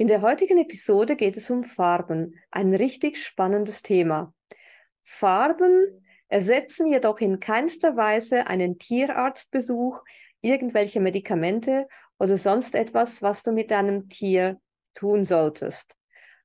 In 0.00 0.06
der 0.06 0.22
heutigen 0.22 0.58
Episode 0.58 1.16
geht 1.16 1.36
es 1.36 1.50
um 1.50 1.64
Farben, 1.64 2.38
ein 2.52 2.72
richtig 2.72 3.18
spannendes 3.18 3.82
Thema. 3.82 4.32
Farben 5.02 6.06
ersetzen 6.28 6.86
jedoch 6.86 7.18
in 7.18 7.40
keinster 7.40 7.96
Weise 7.96 8.46
einen 8.46 8.78
Tierarztbesuch, 8.78 10.00
irgendwelche 10.40 11.00
Medikamente 11.00 11.88
oder 12.16 12.36
sonst 12.36 12.76
etwas, 12.76 13.22
was 13.22 13.42
du 13.42 13.50
mit 13.50 13.72
deinem 13.72 14.08
Tier 14.08 14.60
tun 14.94 15.24
solltest. 15.24 15.96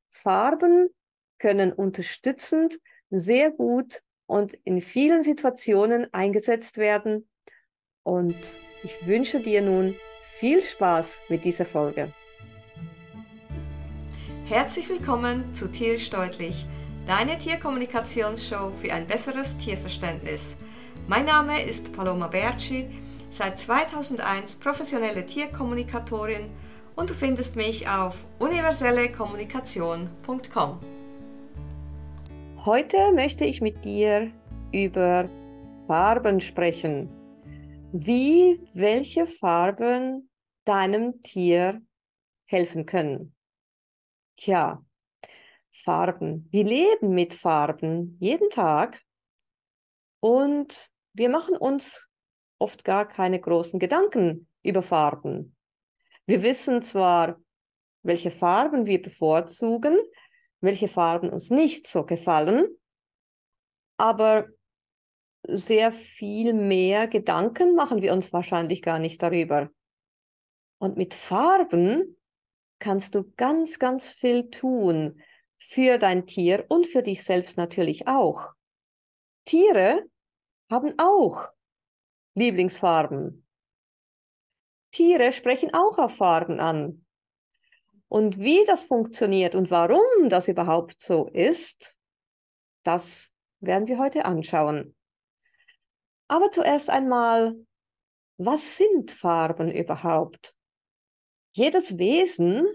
Farben 0.09 0.89
können 1.37 1.71
unterstützend 1.71 2.79
sehr 3.11 3.51
gut 3.51 4.01
und 4.25 4.53
in 4.63 4.81
vielen 4.81 5.21
Situationen 5.21 6.11
eingesetzt 6.11 6.79
werden. 6.79 7.29
Und 8.01 8.57
ich 8.83 9.05
wünsche 9.05 9.41
dir 9.41 9.61
nun 9.61 9.95
viel 10.23 10.63
Spaß 10.63 11.19
mit 11.29 11.45
dieser 11.45 11.65
Folge. 11.65 12.11
Herzlich 14.45 14.89
willkommen 14.89 15.53
zu 15.53 15.71
Tierisch 15.71 16.09
Deutlich, 16.09 16.65
deine 17.07 17.37
Tierkommunikationsshow 17.37 18.71
für 18.71 18.91
ein 18.91 19.07
besseres 19.07 19.57
Tierverständnis. 19.57 20.57
Mein 21.07 21.23
Name 21.23 21.63
ist 21.63 21.93
Paloma 21.93 22.27
Berci, 22.27 22.89
seit 23.29 23.57
2001 23.57 24.57
professionelle 24.57 25.25
Tierkommunikatorin 25.25 26.49
und 26.97 27.09
du 27.09 27.13
findest 27.13 27.55
mich 27.55 27.87
auf 27.87 28.25
universellekommunikation.com. 28.39 30.79
Heute 32.65 33.13
möchte 33.13 33.45
ich 33.45 33.61
mit 33.61 33.85
dir 33.85 34.29
über 34.73 35.29
Farben 35.87 36.41
sprechen. 36.41 37.07
Wie 37.93 38.59
welche 38.73 39.25
Farben 39.25 40.29
deinem 40.65 41.21
Tier 41.21 41.81
helfen 42.45 42.85
können. 42.85 43.33
Tja, 44.35 44.83
Farben. 45.71 46.47
Wir 46.51 46.63
leben 46.63 47.09
mit 47.13 47.33
Farben 47.33 48.17
jeden 48.19 48.49
Tag 48.49 49.01
und 50.19 50.89
wir 51.13 51.29
machen 51.29 51.55
uns 51.55 52.09
oft 52.59 52.83
gar 52.83 53.07
keine 53.07 53.39
großen 53.39 53.79
Gedanken 53.79 54.47
über 54.63 54.81
Farben. 54.81 55.55
Wir 56.25 56.41
wissen 56.43 56.81
zwar, 56.81 57.39
welche 58.03 58.31
Farben 58.31 58.85
wir 58.85 59.01
bevorzugen, 59.01 59.97
welche 60.61 60.87
Farben 60.87 61.29
uns 61.29 61.49
nicht 61.49 61.87
so 61.87 62.05
gefallen, 62.05 62.67
aber 63.97 64.47
sehr 65.47 65.91
viel 65.91 66.53
mehr 66.53 67.07
Gedanken 67.07 67.75
machen 67.75 68.01
wir 68.01 68.13
uns 68.13 68.31
wahrscheinlich 68.31 68.81
gar 68.81 68.99
nicht 68.99 69.21
darüber. 69.21 69.69
Und 70.77 70.97
mit 70.97 71.13
Farben 71.13 72.17
kannst 72.83 73.15
du 73.15 73.23
ganz, 73.37 73.79
ganz 73.79 74.11
viel 74.11 74.49
tun 74.49 75.23
für 75.57 75.97
dein 75.97 76.27
Tier 76.27 76.65
und 76.67 76.85
für 76.85 77.01
dich 77.01 77.23
selbst 77.23 77.57
natürlich 77.57 78.07
auch. 78.07 78.51
Tiere 79.45 80.03
haben 80.69 80.93
auch 80.97 81.49
Lieblingsfarben. 82.35 83.47
Tiere 84.91 85.31
sprechen 85.31 85.73
auch 85.73 85.97
auf 85.97 86.17
Farben 86.17 86.59
an. 86.59 87.05
Und 88.09 88.37
wie 88.37 88.63
das 88.65 88.83
funktioniert 88.83 89.55
und 89.55 89.71
warum 89.71 90.29
das 90.29 90.47
überhaupt 90.49 91.01
so 91.01 91.27
ist, 91.29 91.97
das 92.83 93.31
werden 93.59 93.87
wir 93.87 93.97
heute 93.97 94.25
anschauen. 94.25 94.93
Aber 96.27 96.51
zuerst 96.51 96.89
einmal, 96.89 97.55
was 98.37 98.77
sind 98.77 99.09
Farben 99.09 99.71
überhaupt? 99.71 100.57
Jedes 101.53 101.97
Wesen 101.97 102.67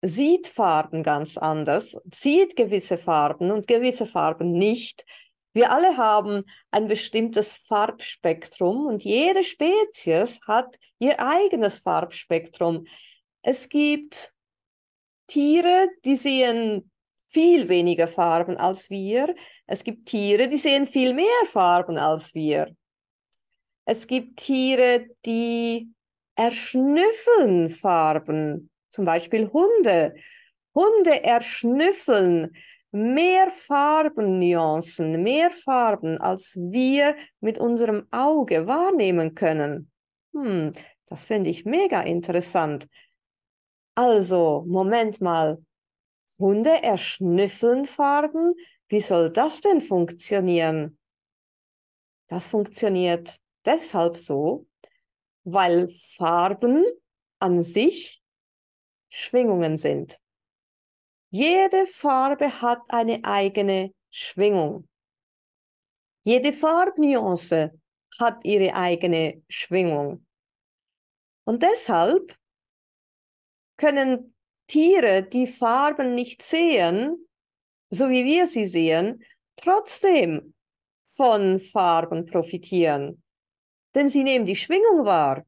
sieht 0.00 0.48
Farben 0.48 1.02
ganz 1.02 1.36
anders, 1.36 1.96
sieht 2.12 2.56
gewisse 2.56 2.98
Farben 2.98 3.50
und 3.50 3.66
gewisse 3.66 4.06
Farben 4.06 4.52
nicht. 4.52 5.04
Wir 5.52 5.70
alle 5.70 5.96
haben 5.96 6.44
ein 6.70 6.88
bestimmtes 6.88 7.56
Farbspektrum 7.68 8.86
und 8.86 9.04
jede 9.04 9.44
Spezies 9.44 10.40
hat 10.46 10.78
ihr 10.98 11.20
eigenes 11.20 11.78
Farbspektrum. 11.78 12.86
Es 13.42 13.68
gibt 13.68 14.32
Tiere, 15.26 15.88
die 16.04 16.16
sehen 16.16 16.90
viel 17.28 17.68
weniger 17.68 18.08
Farben 18.08 18.56
als 18.56 18.88
wir. 18.90 19.34
Es 19.66 19.84
gibt 19.84 20.08
Tiere, 20.08 20.48
die 20.48 20.58
sehen 20.58 20.86
viel 20.86 21.14
mehr 21.14 21.26
Farben 21.46 21.98
als 21.98 22.34
wir. 22.34 22.74
Es 23.84 24.06
gibt 24.06 24.38
Tiere, 24.38 25.06
die 25.26 25.92
erschnüffeln 26.34 27.68
Farben, 27.68 28.70
zum 28.88 29.04
Beispiel 29.04 29.50
Hunde. 29.52 30.14
Hunde 30.74 31.22
erschnüffeln 31.22 32.56
mehr 32.92 33.50
Farbennuancen, 33.50 35.22
mehr 35.22 35.50
Farben, 35.50 36.18
als 36.18 36.56
wir 36.56 37.16
mit 37.40 37.58
unserem 37.58 38.06
Auge 38.10 38.66
wahrnehmen 38.66 39.34
können. 39.34 39.90
Hm, 40.34 40.72
das 41.06 41.22
finde 41.22 41.50
ich 41.50 41.64
mega 41.64 42.02
interessant. 42.02 42.86
Also, 43.94 44.64
Moment 44.66 45.20
mal. 45.20 45.62
Hunde 46.38 46.82
erschnüffeln 46.82 47.84
Farben? 47.84 48.54
Wie 48.88 49.00
soll 49.00 49.30
das 49.30 49.60
denn 49.60 49.80
funktionieren? 49.80 50.98
Das 52.28 52.48
funktioniert 52.48 53.38
deshalb 53.64 54.16
so, 54.16 54.66
weil 55.44 55.90
Farben 56.16 56.84
an 57.38 57.62
sich 57.62 58.22
Schwingungen 59.10 59.76
sind. 59.76 60.18
Jede 61.30 61.86
Farbe 61.86 62.60
hat 62.60 62.80
eine 62.88 63.24
eigene 63.24 63.94
Schwingung. 64.10 64.88
Jede 66.24 66.52
Farbnuance 66.52 67.72
hat 68.18 68.44
ihre 68.44 68.74
eigene 68.74 69.42
Schwingung. 69.48 70.26
Und 71.44 71.62
deshalb 71.62 72.36
können 73.76 74.34
Tiere, 74.66 75.22
die 75.22 75.46
Farben 75.46 76.14
nicht 76.14 76.42
sehen, 76.42 77.28
so 77.90 78.08
wie 78.08 78.24
wir 78.24 78.46
sie 78.46 78.66
sehen, 78.66 79.24
trotzdem 79.56 80.54
von 81.04 81.58
Farben 81.58 82.26
profitieren 82.26 83.22
denn 83.94 84.08
sie 84.08 84.24
nehmen 84.24 84.44
die 84.44 84.56
Schwingung 84.56 85.04
wahr. 85.04 85.44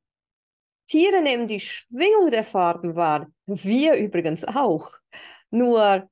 Tiere 0.87 1.23
nehmen 1.23 1.47
die 1.47 1.61
Schwingung 1.61 2.31
der 2.31 2.45
Farben 2.45 2.95
wahr. 2.95 3.29
Wir 3.47 3.95
übrigens 3.95 4.45
auch. 4.45 4.91
Nur 5.51 6.09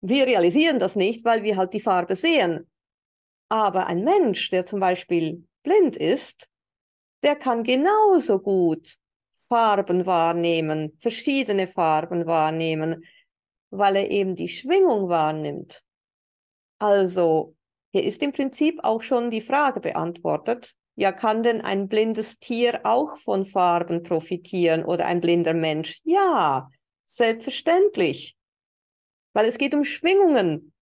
wir 0.00 0.26
realisieren 0.26 0.78
das 0.78 0.96
nicht, 0.96 1.24
weil 1.24 1.42
wir 1.42 1.56
halt 1.56 1.72
die 1.72 1.80
Farbe 1.80 2.14
sehen. 2.14 2.70
Aber 3.48 3.86
ein 3.86 4.04
Mensch, 4.04 4.50
der 4.50 4.66
zum 4.66 4.80
Beispiel 4.80 5.46
blind 5.62 5.96
ist, 5.96 6.48
der 7.22 7.36
kann 7.36 7.62
genauso 7.62 8.38
gut 8.38 8.96
Farben 9.48 10.04
wahrnehmen, 10.04 10.96
verschiedene 10.98 11.66
Farben 11.66 12.26
wahrnehmen, 12.26 13.04
weil 13.70 13.96
er 13.96 14.10
eben 14.10 14.36
die 14.36 14.48
Schwingung 14.48 15.08
wahrnimmt. 15.08 15.82
Also, 16.78 17.56
hier 17.92 18.04
ist 18.04 18.22
im 18.22 18.32
Prinzip 18.32 18.80
auch 18.82 19.00
schon 19.00 19.30
die 19.30 19.40
Frage 19.40 19.80
beantwortet, 19.80 20.74
ja, 20.96 21.10
kann 21.10 21.42
denn 21.42 21.60
ein 21.60 21.88
blindes 21.88 22.38
Tier 22.38 22.80
auch 22.84 23.18
von 23.18 23.44
Farben 23.44 24.02
profitieren 24.02 24.84
oder 24.84 25.06
ein 25.06 25.20
blinder 25.20 25.54
Mensch? 25.54 26.00
Ja, 26.04 26.70
selbstverständlich. 27.04 28.36
Weil 29.32 29.46
es 29.46 29.58
geht 29.58 29.74
um 29.74 29.84
Schwingungen. 29.84 30.72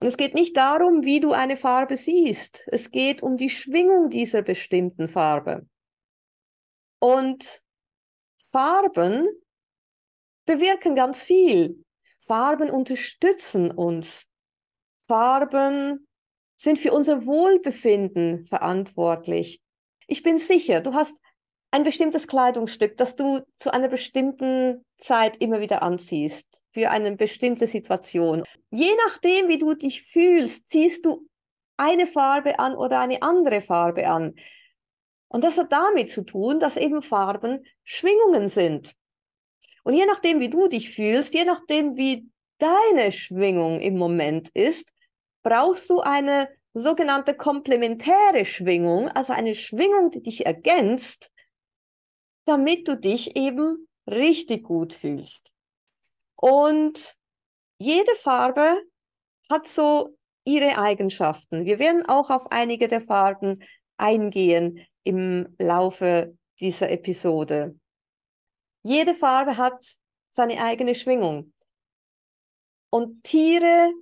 Und 0.00 0.06
es 0.06 0.16
geht 0.16 0.34
nicht 0.34 0.56
darum, 0.56 1.04
wie 1.04 1.20
du 1.20 1.32
eine 1.32 1.56
Farbe 1.56 1.96
siehst. 1.96 2.64
Es 2.68 2.90
geht 2.90 3.22
um 3.22 3.36
die 3.36 3.50
Schwingung 3.50 4.10
dieser 4.10 4.42
bestimmten 4.42 5.08
Farbe. 5.08 5.66
Und 7.00 7.62
Farben 8.50 9.26
bewirken 10.44 10.94
ganz 10.94 11.22
viel. 11.22 11.84
Farben 12.20 12.70
unterstützen 12.70 13.70
uns. 13.70 14.28
Farben 15.06 16.05
sind 16.56 16.78
für 16.78 16.92
unser 16.92 17.26
Wohlbefinden 17.26 18.44
verantwortlich. 18.44 19.60
Ich 20.06 20.22
bin 20.22 20.38
sicher, 20.38 20.80
du 20.80 20.94
hast 20.94 21.20
ein 21.70 21.84
bestimmtes 21.84 22.26
Kleidungsstück, 22.26 22.96
das 22.96 23.16
du 23.16 23.44
zu 23.58 23.72
einer 23.72 23.88
bestimmten 23.88 24.84
Zeit 24.96 25.36
immer 25.38 25.60
wieder 25.60 25.82
anziehst, 25.82 26.62
für 26.72 26.90
eine 26.90 27.16
bestimmte 27.16 27.66
Situation. 27.66 28.44
Je 28.70 28.92
nachdem, 29.06 29.48
wie 29.48 29.58
du 29.58 29.74
dich 29.74 30.02
fühlst, 30.02 30.68
ziehst 30.68 31.04
du 31.04 31.28
eine 31.76 32.06
Farbe 32.06 32.58
an 32.58 32.74
oder 32.74 33.00
eine 33.00 33.20
andere 33.22 33.60
Farbe 33.60 34.08
an. 34.08 34.34
Und 35.28 35.44
das 35.44 35.58
hat 35.58 35.72
damit 35.72 36.10
zu 36.10 36.22
tun, 36.22 36.60
dass 36.60 36.76
eben 36.76 37.02
Farben 37.02 37.66
Schwingungen 37.84 38.48
sind. 38.48 38.94
Und 39.82 39.94
je 39.94 40.06
nachdem, 40.06 40.40
wie 40.40 40.48
du 40.48 40.68
dich 40.68 40.90
fühlst, 40.90 41.34
je 41.34 41.44
nachdem, 41.44 41.96
wie 41.96 42.28
deine 42.58 43.12
Schwingung 43.12 43.80
im 43.80 43.98
Moment 43.98 44.48
ist, 44.54 44.92
brauchst 45.46 45.88
du 45.90 46.00
eine 46.00 46.48
sogenannte 46.74 47.32
komplementäre 47.32 48.44
Schwingung, 48.44 49.08
also 49.10 49.32
eine 49.32 49.54
Schwingung, 49.54 50.10
die 50.10 50.20
dich 50.20 50.44
ergänzt, 50.44 51.30
damit 52.46 52.88
du 52.88 52.96
dich 52.96 53.36
eben 53.36 53.88
richtig 54.08 54.64
gut 54.64 54.92
fühlst. 54.92 55.52
Und 56.34 57.14
jede 57.78 58.12
Farbe 58.16 58.82
hat 59.48 59.68
so 59.68 60.16
ihre 60.44 60.78
Eigenschaften. 60.78 61.64
Wir 61.64 61.78
werden 61.78 62.04
auch 62.06 62.30
auf 62.30 62.50
einige 62.50 62.88
der 62.88 63.00
Farben 63.00 63.62
eingehen 63.98 64.84
im 65.04 65.54
Laufe 65.60 66.36
dieser 66.58 66.90
Episode. 66.90 67.78
Jede 68.82 69.14
Farbe 69.14 69.56
hat 69.56 69.96
seine 70.32 70.60
eigene 70.60 70.96
Schwingung. 70.96 71.52
Und 72.90 73.22
Tiere 73.22 73.92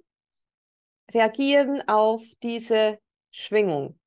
reagieren 1.15 1.87
auf 1.89 2.23
diese 2.43 2.99
Schwingung. 3.31 3.99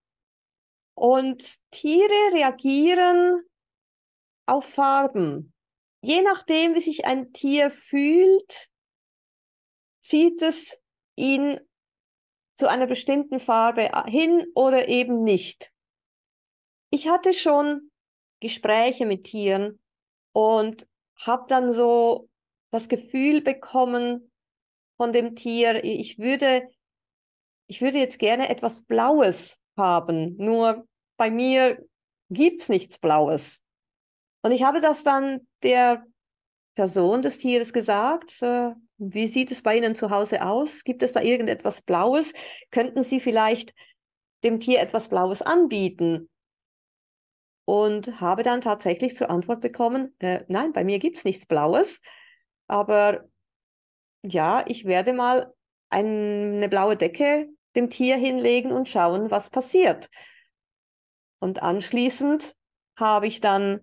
Und 0.93 1.57
Tiere 1.71 2.33
reagieren 2.33 3.43
auf 4.45 4.65
Farben. 4.65 5.53
Je 6.01 6.21
nachdem, 6.21 6.75
wie 6.75 6.79
sich 6.79 7.05
ein 7.05 7.33
Tier 7.33 7.71
fühlt, 7.71 8.69
zieht 9.99 10.41
es 10.41 10.79
ihn 11.15 11.59
zu 12.53 12.67
einer 12.69 12.87
bestimmten 12.87 13.39
Farbe 13.39 13.91
hin 14.07 14.45
oder 14.55 14.87
eben 14.87 15.23
nicht. 15.23 15.71
Ich 16.89 17.07
hatte 17.07 17.33
schon 17.33 17.91
Gespräche 18.39 19.05
mit 19.05 19.25
Tieren 19.25 19.79
und 20.33 20.87
habe 21.17 21.45
dann 21.47 21.71
so 21.73 22.29
das 22.71 22.89
Gefühl 22.89 23.41
bekommen 23.41 24.31
von 24.97 25.13
dem 25.13 25.35
Tier, 25.35 25.83
ich 25.83 26.17
würde, 26.17 26.69
ich 27.67 27.81
würde 27.81 27.99
jetzt 27.99 28.19
gerne 28.19 28.49
etwas 28.49 28.83
Blaues 28.83 29.59
haben, 29.75 30.35
nur 30.37 30.87
bei 31.17 31.29
mir 31.29 31.83
gibt's 32.29 32.69
nichts 32.69 32.97
Blaues. 32.97 33.63
Und 34.41 34.51
ich 34.51 34.63
habe 34.63 34.81
das 34.81 35.03
dann 35.03 35.47
der 35.63 36.05
Person 36.75 37.21
des 37.21 37.39
Tieres 37.39 37.73
gesagt, 37.73 38.41
äh, 38.41 38.71
wie 38.97 39.27
sieht 39.27 39.51
es 39.51 39.61
bei 39.61 39.77
Ihnen 39.77 39.95
zu 39.95 40.09
Hause 40.09 40.45
aus? 40.45 40.83
Gibt 40.83 41.03
es 41.03 41.11
da 41.11 41.21
irgendetwas 41.21 41.81
Blaues? 41.81 42.33
Könnten 42.71 43.03
Sie 43.03 43.19
vielleicht 43.19 43.73
dem 44.43 44.59
Tier 44.59 44.79
etwas 44.79 45.09
Blaues 45.09 45.41
anbieten? 45.41 46.29
Und 47.65 48.21
habe 48.21 48.43
dann 48.43 48.61
tatsächlich 48.61 49.17
zur 49.17 49.29
Antwort 49.29 49.59
bekommen, 49.59 50.15
äh, 50.19 50.45
nein, 50.47 50.71
bei 50.71 50.85
mir 50.85 50.99
gibt 50.99 51.17
es 51.17 51.25
nichts 51.25 51.45
Blaues, 51.45 51.99
aber 52.67 53.25
ja, 54.23 54.63
ich 54.67 54.85
werde 54.85 55.11
mal 55.11 55.53
eine 55.89 56.69
blaue 56.69 56.95
Decke 56.95 57.49
dem 57.77 57.89
Tier 57.89 58.17
hinlegen 58.17 58.71
und 58.71 58.89
schauen, 58.89 59.31
was 59.31 59.49
passiert. 59.49 60.09
Und 61.39 61.61
anschließend 61.61 62.55
habe 62.97 63.27
ich 63.27 63.39
dann 63.39 63.81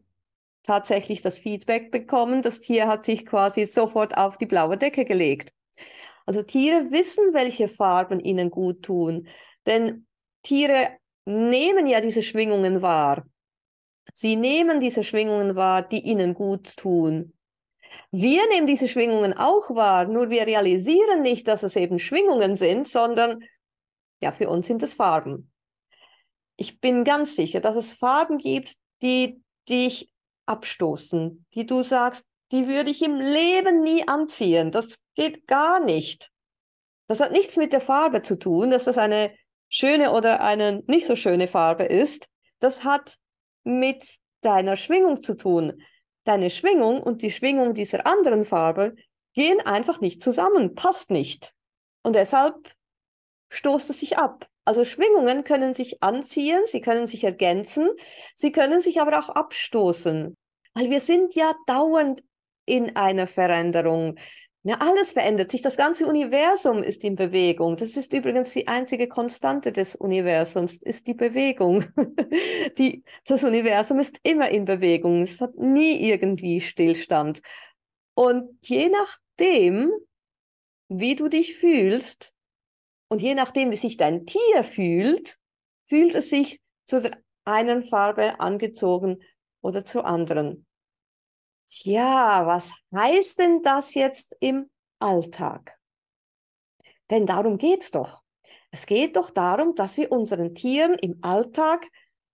tatsächlich 0.64 1.23
das 1.23 1.38
Feedback 1.38 1.91
bekommen, 1.91 2.43
das 2.43 2.61
Tier 2.61 2.88
hat 2.88 3.05
sich 3.05 3.25
quasi 3.25 3.64
sofort 3.67 4.17
auf 4.17 4.37
die 4.37 4.46
blaue 4.46 4.76
Decke 4.76 5.05
gelegt. 5.05 5.52
Also 6.26 6.43
Tiere 6.43 6.91
wissen, 6.91 7.32
welche 7.32 7.69
Farben 7.69 8.19
ihnen 8.19 8.50
gut 8.50 8.82
tun, 8.82 9.29
denn 9.67 10.06
Tiere 10.43 10.96
nehmen 11.26 11.87
ja 11.87 12.00
diese 12.00 12.23
Schwingungen 12.23 12.82
wahr. 12.82 13.26
Sie 14.12 14.37
nehmen 14.37 14.81
diese 14.81 15.05
Schwingungen 15.05 15.56
wahr, 15.56 15.82
die 15.82 16.00
ihnen 16.00 16.35
gut 16.35 16.76
tun. 16.76 17.32
Wir 18.11 18.46
nehmen 18.49 18.67
diese 18.67 18.88
Schwingungen 18.88 19.32
auch 19.35 19.75
wahr, 19.75 20.06
nur 20.06 20.31
wir 20.31 20.46
realisieren 20.46 21.23
nicht, 21.23 21.46
dass 21.49 21.62
es 21.62 21.76
eben 21.76 21.99
Schwingungen 21.99 22.56
sind, 22.56 22.88
sondern 22.88 23.44
ja, 24.24 24.32
für 24.32 24.48
uns 24.48 24.66
sind 24.66 24.82
es 24.82 24.94
Farben. 24.94 25.52
Ich 26.56 26.80
bin 26.80 27.04
ganz 27.04 27.36
sicher, 27.36 27.60
dass 27.60 27.76
es 27.76 27.92
Farben 27.92 28.38
gibt, 28.38 28.74
die 29.02 29.42
dich 29.68 30.10
abstoßen, 30.46 31.44
die 31.52 31.66
du 31.66 31.82
sagst, 31.82 32.26
die 32.50 32.66
würde 32.66 32.90
ich 32.90 33.02
im 33.02 33.16
Leben 33.16 33.82
nie 33.82 34.08
anziehen. 34.08 34.70
Das 34.70 34.98
geht 35.14 35.46
gar 35.46 35.78
nicht. 35.78 36.30
Das 37.06 37.20
hat 37.20 37.32
nichts 37.32 37.56
mit 37.56 37.74
der 37.74 37.82
Farbe 37.82 38.22
zu 38.22 38.38
tun, 38.38 38.70
dass 38.70 38.84
das 38.84 38.96
eine 38.96 39.34
schöne 39.68 40.12
oder 40.12 40.40
eine 40.40 40.82
nicht 40.86 41.06
so 41.06 41.16
schöne 41.16 41.46
Farbe 41.46 41.84
ist. 41.84 42.28
Das 42.60 42.82
hat 42.82 43.18
mit 43.62 44.18
deiner 44.40 44.76
Schwingung 44.76 45.20
zu 45.20 45.36
tun. 45.36 45.82
Deine 46.24 46.48
Schwingung 46.48 47.02
und 47.02 47.20
die 47.20 47.30
Schwingung 47.30 47.74
dieser 47.74 48.06
anderen 48.06 48.46
Farbe 48.46 48.94
gehen 49.34 49.60
einfach 49.60 50.00
nicht 50.00 50.22
zusammen, 50.22 50.74
passt 50.74 51.10
nicht. 51.10 51.52
Und 52.02 52.16
deshalb 52.16 52.74
stoßt 53.54 53.90
es 53.90 54.00
sich 54.00 54.18
ab. 54.18 54.48
Also 54.64 54.84
Schwingungen 54.84 55.44
können 55.44 55.74
sich 55.74 56.02
anziehen, 56.02 56.62
sie 56.66 56.80
können 56.80 57.06
sich 57.06 57.24
ergänzen, 57.24 57.88
sie 58.34 58.50
können 58.50 58.80
sich 58.80 59.00
aber 59.00 59.18
auch 59.18 59.28
abstoßen, 59.28 60.36
weil 60.74 60.90
wir 60.90 61.00
sind 61.00 61.34
ja 61.34 61.54
dauernd 61.66 62.22
in 62.66 62.96
einer 62.96 63.26
Veränderung. 63.26 64.16
Ja, 64.66 64.78
alles 64.80 65.12
verändert 65.12 65.50
sich. 65.50 65.60
Das 65.60 65.76
ganze 65.76 66.06
Universum 66.06 66.82
ist 66.82 67.04
in 67.04 67.16
Bewegung. 67.16 67.76
Das 67.76 67.98
ist 67.98 68.14
übrigens 68.14 68.54
die 68.54 68.66
einzige 68.66 69.08
Konstante 69.08 69.72
des 69.72 69.94
Universums, 69.94 70.78
ist 70.82 71.06
die 71.06 71.12
Bewegung. 71.12 71.84
die, 72.78 73.04
das 73.26 73.44
Universum 73.44 73.98
ist 73.98 74.18
immer 74.22 74.48
in 74.48 74.64
Bewegung. 74.64 75.24
Es 75.24 75.42
hat 75.42 75.54
nie 75.56 76.08
irgendwie 76.08 76.62
Stillstand. 76.62 77.42
Und 78.14 78.56
je 78.62 78.88
nachdem, 78.88 79.92
wie 80.88 81.14
du 81.14 81.28
dich 81.28 81.56
fühlst, 81.56 82.33
und 83.08 83.22
je 83.22 83.34
nachdem, 83.34 83.70
wie 83.70 83.76
sich 83.76 83.96
dein 83.96 84.26
Tier 84.26 84.64
fühlt, 84.64 85.38
fühlt 85.86 86.14
es 86.14 86.30
sich 86.30 86.60
zu 86.86 87.00
der 87.00 87.18
einen 87.44 87.82
Farbe 87.82 88.40
angezogen 88.40 89.22
oder 89.60 89.84
zur 89.84 90.06
anderen. 90.06 90.66
Tja, 91.68 92.46
was 92.46 92.72
heißt 92.94 93.38
denn 93.38 93.62
das 93.62 93.94
jetzt 93.94 94.34
im 94.40 94.70
Alltag? 94.98 95.78
Denn 97.10 97.26
darum 97.26 97.58
geht's 97.58 97.90
doch. 97.90 98.22
Es 98.70 98.86
geht 98.86 99.16
doch 99.16 99.30
darum, 99.30 99.74
dass 99.74 99.96
wir 99.96 100.10
unseren 100.10 100.54
Tieren 100.54 100.94
im 100.94 101.18
Alltag 101.22 101.86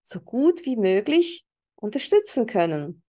so 0.02 0.20
gut 0.20 0.64
wie 0.64 0.76
möglich 0.76 1.44
unterstützen 1.76 2.46
können. 2.46 3.02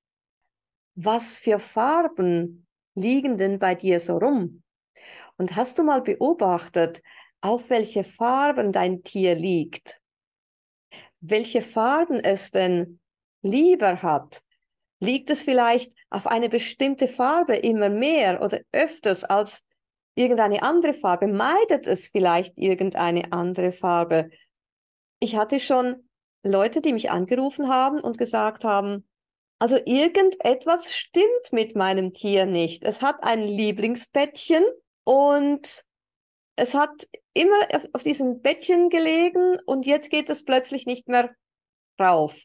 Was 0.95 1.37
für 1.37 1.59
Farben 1.59 2.67
liegen 2.95 3.37
denn 3.37 3.59
bei 3.59 3.75
dir 3.75 3.99
so 3.99 4.17
rum? 4.17 4.63
Und 5.37 5.55
hast 5.55 5.79
du 5.79 5.83
mal 5.83 6.01
beobachtet, 6.01 7.01
auf 7.41 7.69
welche 7.69 8.03
Farben 8.03 8.71
dein 8.71 9.03
Tier 9.03 9.35
liegt, 9.35 9.99
welche 11.19 11.61
Farben 11.61 12.19
es 12.19 12.51
denn 12.51 12.99
lieber 13.41 14.01
hat. 14.01 14.41
Liegt 14.99 15.31
es 15.31 15.41
vielleicht 15.41 15.91
auf 16.11 16.27
eine 16.27 16.47
bestimmte 16.47 17.07
Farbe 17.07 17.55
immer 17.55 17.89
mehr 17.89 18.41
oder 18.43 18.59
öfters 18.71 19.23
als 19.23 19.63
irgendeine 20.13 20.61
andere 20.61 20.93
Farbe? 20.93 21.27
Meidet 21.27 21.87
es 21.87 22.07
vielleicht 22.07 22.57
irgendeine 22.57 23.31
andere 23.31 23.71
Farbe? 23.71 24.29
Ich 25.19 25.35
hatte 25.35 25.59
schon 25.59 26.07
Leute, 26.43 26.81
die 26.81 26.93
mich 26.93 27.09
angerufen 27.09 27.67
haben 27.67 27.99
und 27.99 28.17
gesagt 28.17 28.63
haben, 28.63 29.07
also 29.59 29.77
irgendetwas 29.77 30.95
stimmt 30.95 31.51
mit 31.51 31.75
meinem 31.75 32.13
Tier 32.13 32.45
nicht. 32.45 32.83
Es 32.83 33.01
hat 33.01 33.23
ein 33.23 33.43
Lieblingsbettchen 33.43 34.63
und 35.03 35.83
es 36.61 36.75
hat 36.75 37.09
immer 37.33 37.67
auf, 37.73 37.87
auf 37.93 38.03
diesem 38.03 38.43
Bettchen 38.43 38.91
gelegen 38.91 39.59
und 39.65 39.87
jetzt 39.87 40.11
geht 40.11 40.29
es 40.29 40.45
plötzlich 40.45 40.85
nicht 40.85 41.07
mehr 41.07 41.35
rauf. 41.99 42.39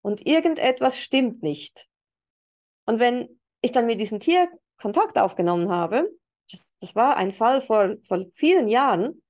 Und 0.00 0.26
irgendetwas 0.26 0.98
stimmt 0.98 1.42
nicht. 1.42 1.86
Und 2.86 2.98
wenn 2.98 3.40
ich 3.60 3.70
dann 3.70 3.84
mit 3.84 4.00
diesem 4.00 4.20
Tier 4.20 4.48
Kontakt 4.78 5.18
aufgenommen 5.18 5.68
habe, 5.68 6.10
das, 6.50 6.66
das 6.80 6.94
war 6.94 7.18
ein 7.18 7.30
Fall 7.30 7.60
vor, 7.60 7.96
vor 8.04 8.24
vielen 8.32 8.68
Jahren, 8.68 9.22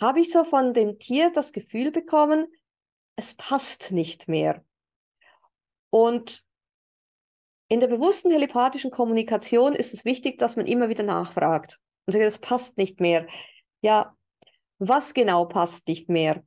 habe 0.00 0.18
ich 0.18 0.32
so 0.32 0.42
von 0.42 0.74
dem 0.74 0.98
Tier 0.98 1.30
das 1.30 1.52
Gefühl 1.52 1.92
bekommen, 1.92 2.48
es 3.14 3.34
passt 3.34 3.92
nicht 3.92 4.26
mehr. 4.26 4.64
Und 5.90 6.44
in 7.68 7.78
der 7.78 7.86
bewussten 7.86 8.30
telepathischen 8.30 8.90
Kommunikation 8.90 9.74
ist 9.74 9.94
es 9.94 10.04
wichtig, 10.04 10.38
dass 10.38 10.56
man 10.56 10.66
immer 10.66 10.88
wieder 10.88 11.04
nachfragt 11.04 11.78
und 12.06 12.12
sagt, 12.12 12.24
das 12.24 12.38
passt 12.38 12.76
nicht 12.76 13.00
mehr. 13.00 13.26
Ja, 13.80 14.16
was 14.78 15.14
genau 15.14 15.46
passt 15.46 15.88
nicht 15.88 16.08
mehr? 16.08 16.44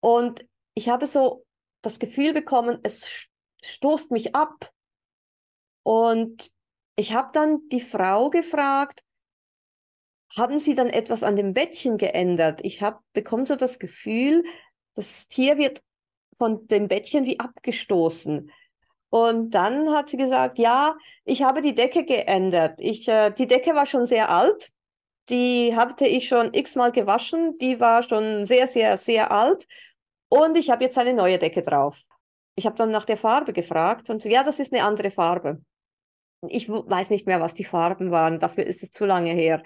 Und 0.00 0.46
ich 0.74 0.88
habe 0.88 1.06
so 1.06 1.46
das 1.82 1.98
Gefühl 1.98 2.32
bekommen, 2.34 2.78
es 2.82 3.28
stoßt 3.62 4.10
mich 4.10 4.34
ab. 4.34 4.70
Und 5.82 6.50
ich 6.96 7.14
habe 7.14 7.30
dann 7.32 7.68
die 7.70 7.80
Frau 7.80 8.30
gefragt, 8.30 9.02
haben 10.36 10.58
Sie 10.58 10.74
dann 10.74 10.88
etwas 10.88 11.22
an 11.22 11.36
dem 11.36 11.54
Bettchen 11.54 11.96
geändert? 11.96 12.60
Ich 12.64 12.82
habe 12.82 12.98
bekomme 13.12 13.46
so 13.46 13.56
das 13.56 13.78
Gefühl, 13.78 14.44
das 14.94 15.28
Tier 15.28 15.58
wird 15.58 15.82
von 16.36 16.66
dem 16.66 16.88
Bettchen 16.88 17.24
wie 17.24 17.38
abgestoßen. 17.38 18.50
Und 19.14 19.50
dann 19.50 19.92
hat 19.92 20.08
sie 20.08 20.16
gesagt, 20.16 20.58
ja, 20.58 20.96
ich 21.24 21.44
habe 21.44 21.62
die 21.62 21.72
Decke 21.72 22.04
geändert. 22.04 22.80
Ich, 22.80 23.06
äh, 23.06 23.30
die 23.30 23.46
Decke 23.46 23.72
war 23.76 23.86
schon 23.86 24.06
sehr 24.06 24.28
alt. 24.28 24.72
Die 25.28 25.76
hatte 25.76 26.04
ich 26.04 26.26
schon 26.26 26.52
x-mal 26.52 26.90
gewaschen. 26.90 27.56
Die 27.58 27.78
war 27.78 28.02
schon 28.02 28.44
sehr, 28.44 28.66
sehr, 28.66 28.96
sehr 28.96 29.30
alt. 29.30 29.68
Und 30.28 30.56
ich 30.56 30.68
habe 30.68 30.82
jetzt 30.82 30.98
eine 30.98 31.14
neue 31.14 31.38
Decke 31.38 31.62
drauf. 31.62 32.02
Ich 32.56 32.66
habe 32.66 32.74
dann 32.74 32.90
nach 32.90 33.04
der 33.04 33.16
Farbe 33.16 33.52
gefragt 33.52 34.10
und 34.10 34.24
ja, 34.24 34.42
das 34.42 34.58
ist 34.58 34.72
eine 34.72 34.82
andere 34.82 35.12
Farbe. 35.12 35.62
ich 36.48 36.68
weiß 36.68 37.10
nicht 37.10 37.28
mehr, 37.28 37.40
was 37.40 37.54
die 37.54 37.64
Farben 37.64 38.10
waren, 38.10 38.40
dafür 38.40 38.66
ist 38.66 38.82
es 38.82 38.90
zu 38.90 39.06
lange 39.06 39.32
her. 39.32 39.62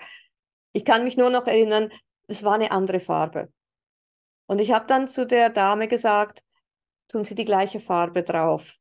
Ich 0.74 0.84
kann 0.84 1.04
mich 1.04 1.16
nur 1.16 1.30
noch 1.30 1.46
erinnern, 1.46 1.90
es 2.26 2.44
war 2.44 2.54
eine 2.56 2.70
andere 2.70 3.00
Farbe. 3.00 3.50
Und 4.46 4.60
ich 4.60 4.72
habe 4.72 4.86
dann 4.86 5.08
zu 5.08 5.26
der 5.26 5.48
Dame 5.48 5.88
gesagt, 5.88 6.42
tun 7.08 7.24
Sie 7.24 7.34
die 7.34 7.46
gleiche 7.46 7.80
Farbe 7.80 8.22
drauf, 8.22 8.78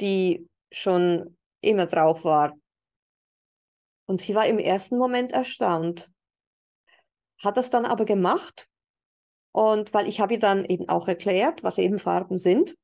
die 0.00 0.48
schon 0.72 1.36
immer 1.60 1.86
drauf 1.86 2.24
war. 2.24 2.54
Und 4.06 4.20
sie 4.20 4.34
war 4.34 4.46
im 4.46 4.58
ersten 4.58 4.98
Moment 4.98 5.32
erstaunt, 5.32 6.10
hat 7.38 7.56
das 7.56 7.70
dann 7.70 7.86
aber 7.86 8.04
gemacht. 8.04 8.68
Und 9.52 9.92
weil 9.94 10.08
ich 10.08 10.20
habe 10.20 10.34
ihr 10.34 10.38
dann 10.38 10.64
eben 10.64 10.88
auch 10.88 11.08
erklärt, 11.08 11.62
was 11.62 11.78
eben 11.78 11.98
Farben 11.98 12.38
sind. 12.38 12.76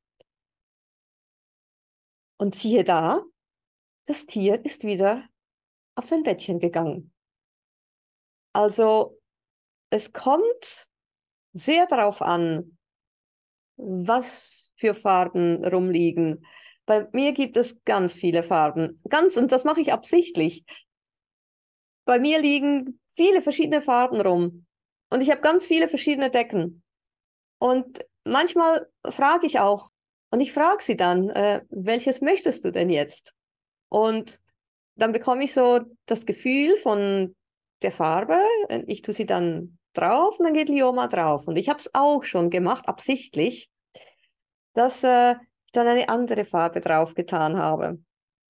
Und 2.37 2.55
siehe 2.55 2.83
da, 2.83 3.23
das 4.05 4.25
Tier 4.25 4.63
ist 4.63 4.83
wieder 4.83 5.27
auf 5.95 6.05
sein 6.05 6.23
Bettchen 6.23 6.59
gegangen. 6.59 7.13
Also 8.53 9.19
es 9.89 10.13
kommt 10.13 10.87
sehr 11.53 11.87
darauf 11.87 12.21
an, 12.21 12.77
was 13.77 14.73
für 14.75 14.93
Farben 14.93 15.63
rumliegen. 15.65 16.45
Bei 16.87 17.07
mir 17.11 17.33
gibt 17.33 17.57
es 17.57 17.83
ganz 17.83 18.15
viele 18.15 18.43
Farben. 18.43 19.01
Ganz, 19.09 19.35
und 19.35 19.51
das 19.51 19.65
mache 19.65 19.81
ich 19.81 19.91
absichtlich. 19.91 20.63
Bei 22.05 22.17
mir 22.17 22.39
liegen 22.39 22.99
viele 23.13 23.41
verschiedene 23.41 23.81
Farben 23.81 24.21
rum. 24.21 24.65
Und 25.09 25.21
ich 25.21 25.29
habe 25.29 25.41
ganz 25.41 25.67
viele 25.67 25.89
verschiedene 25.89 26.31
Decken. 26.31 26.81
Und 27.59 28.05
manchmal 28.23 28.87
frage 29.05 29.45
ich 29.45 29.59
auch, 29.59 29.89
und 30.29 30.39
ich 30.39 30.53
frage 30.53 30.81
sie 30.81 30.95
dann, 30.95 31.29
äh, 31.29 31.61
welches 31.69 32.21
möchtest 32.21 32.63
du 32.63 32.71
denn 32.71 32.89
jetzt? 32.89 33.33
Und 33.89 34.39
dann 34.95 35.11
bekomme 35.11 35.43
ich 35.43 35.53
so 35.53 35.81
das 36.05 36.25
Gefühl 36.25 36.77
von 36.77 37.35
der 37.81 37.91
Farbe. 37.91 38.39
Ich 38.87 39.01
tue 39.01 39.13
sie 39.13 39.25
dann 39.25 39.77
drauf 39.93 40.39
und 40.39 40.45
dann 40.45 40.53
geht 40.53 40.69
Lioma 40.69 41.07
drauf. 41.07 41.47
Und 41.47 41.57
ich 41.57 41.67
habe 41.67 41.79
es 41.79 41.93
auch 41.93 42.23
schon 42.23 42.49
gemacht, 42.49 42.87
absichtlich, 42.87 43.69
dass 44.73 45.03
äh, 45.03 45.35
dann 45.73 45.87
eine 45.87 46.09
andere 46.09 46.45
Farbe 46.45 46.79
drauf 46.81 47.13
getan 47.13 47.57
habe, 47.57 47.99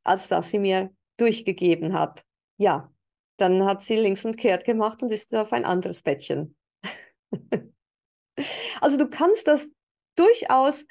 als 0.04 0.28
dass 0.28 0.50
sie 0.50 0.60
mir 0.60 0.92
durchgegeben 1.18 1.94
hat. 1.94 2.24
Ja, 2.58 2.92
dann 3.38 3.66
hat 3.66 3.82
sie 3.82 3.96
links 3.96 4.26
und 4.26 4.38
kehrt 4.38 4.66
gemacht 4.66 5.02
und 5.02 5.12
ist 5.12 5.34
auf 5.36 5.54
ein 5.54 5.66
anderes 5.66 6.02
Bettchen. 6.02 6.56
also 8.82 8.98
du 8.98 9.10
kannst 9.10 9.48
das 9.48 9.72
durchaus 10.16 10.86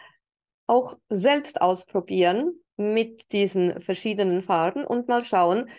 auch 0.67 0.97
selbst 1.09 1.61
ausprobieren 1.61 2.53
mit 2.77 3.33
diesen 3.33 3.81
verschiedenen 3.81 4.43
Farben 4.43 4.85
und 4.85 5.09
mal 5.09 5.25
schauen, 5.25 5.71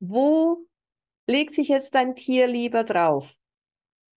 wo 0.00 0.66
legt 1.26 1.54
sich 1.54 1.68
jetzt 1.68 1.94
dein 1.94 2.14
Tier 2.14 2.46
lieber 2.46 2.84
drauf. 2.84 3.36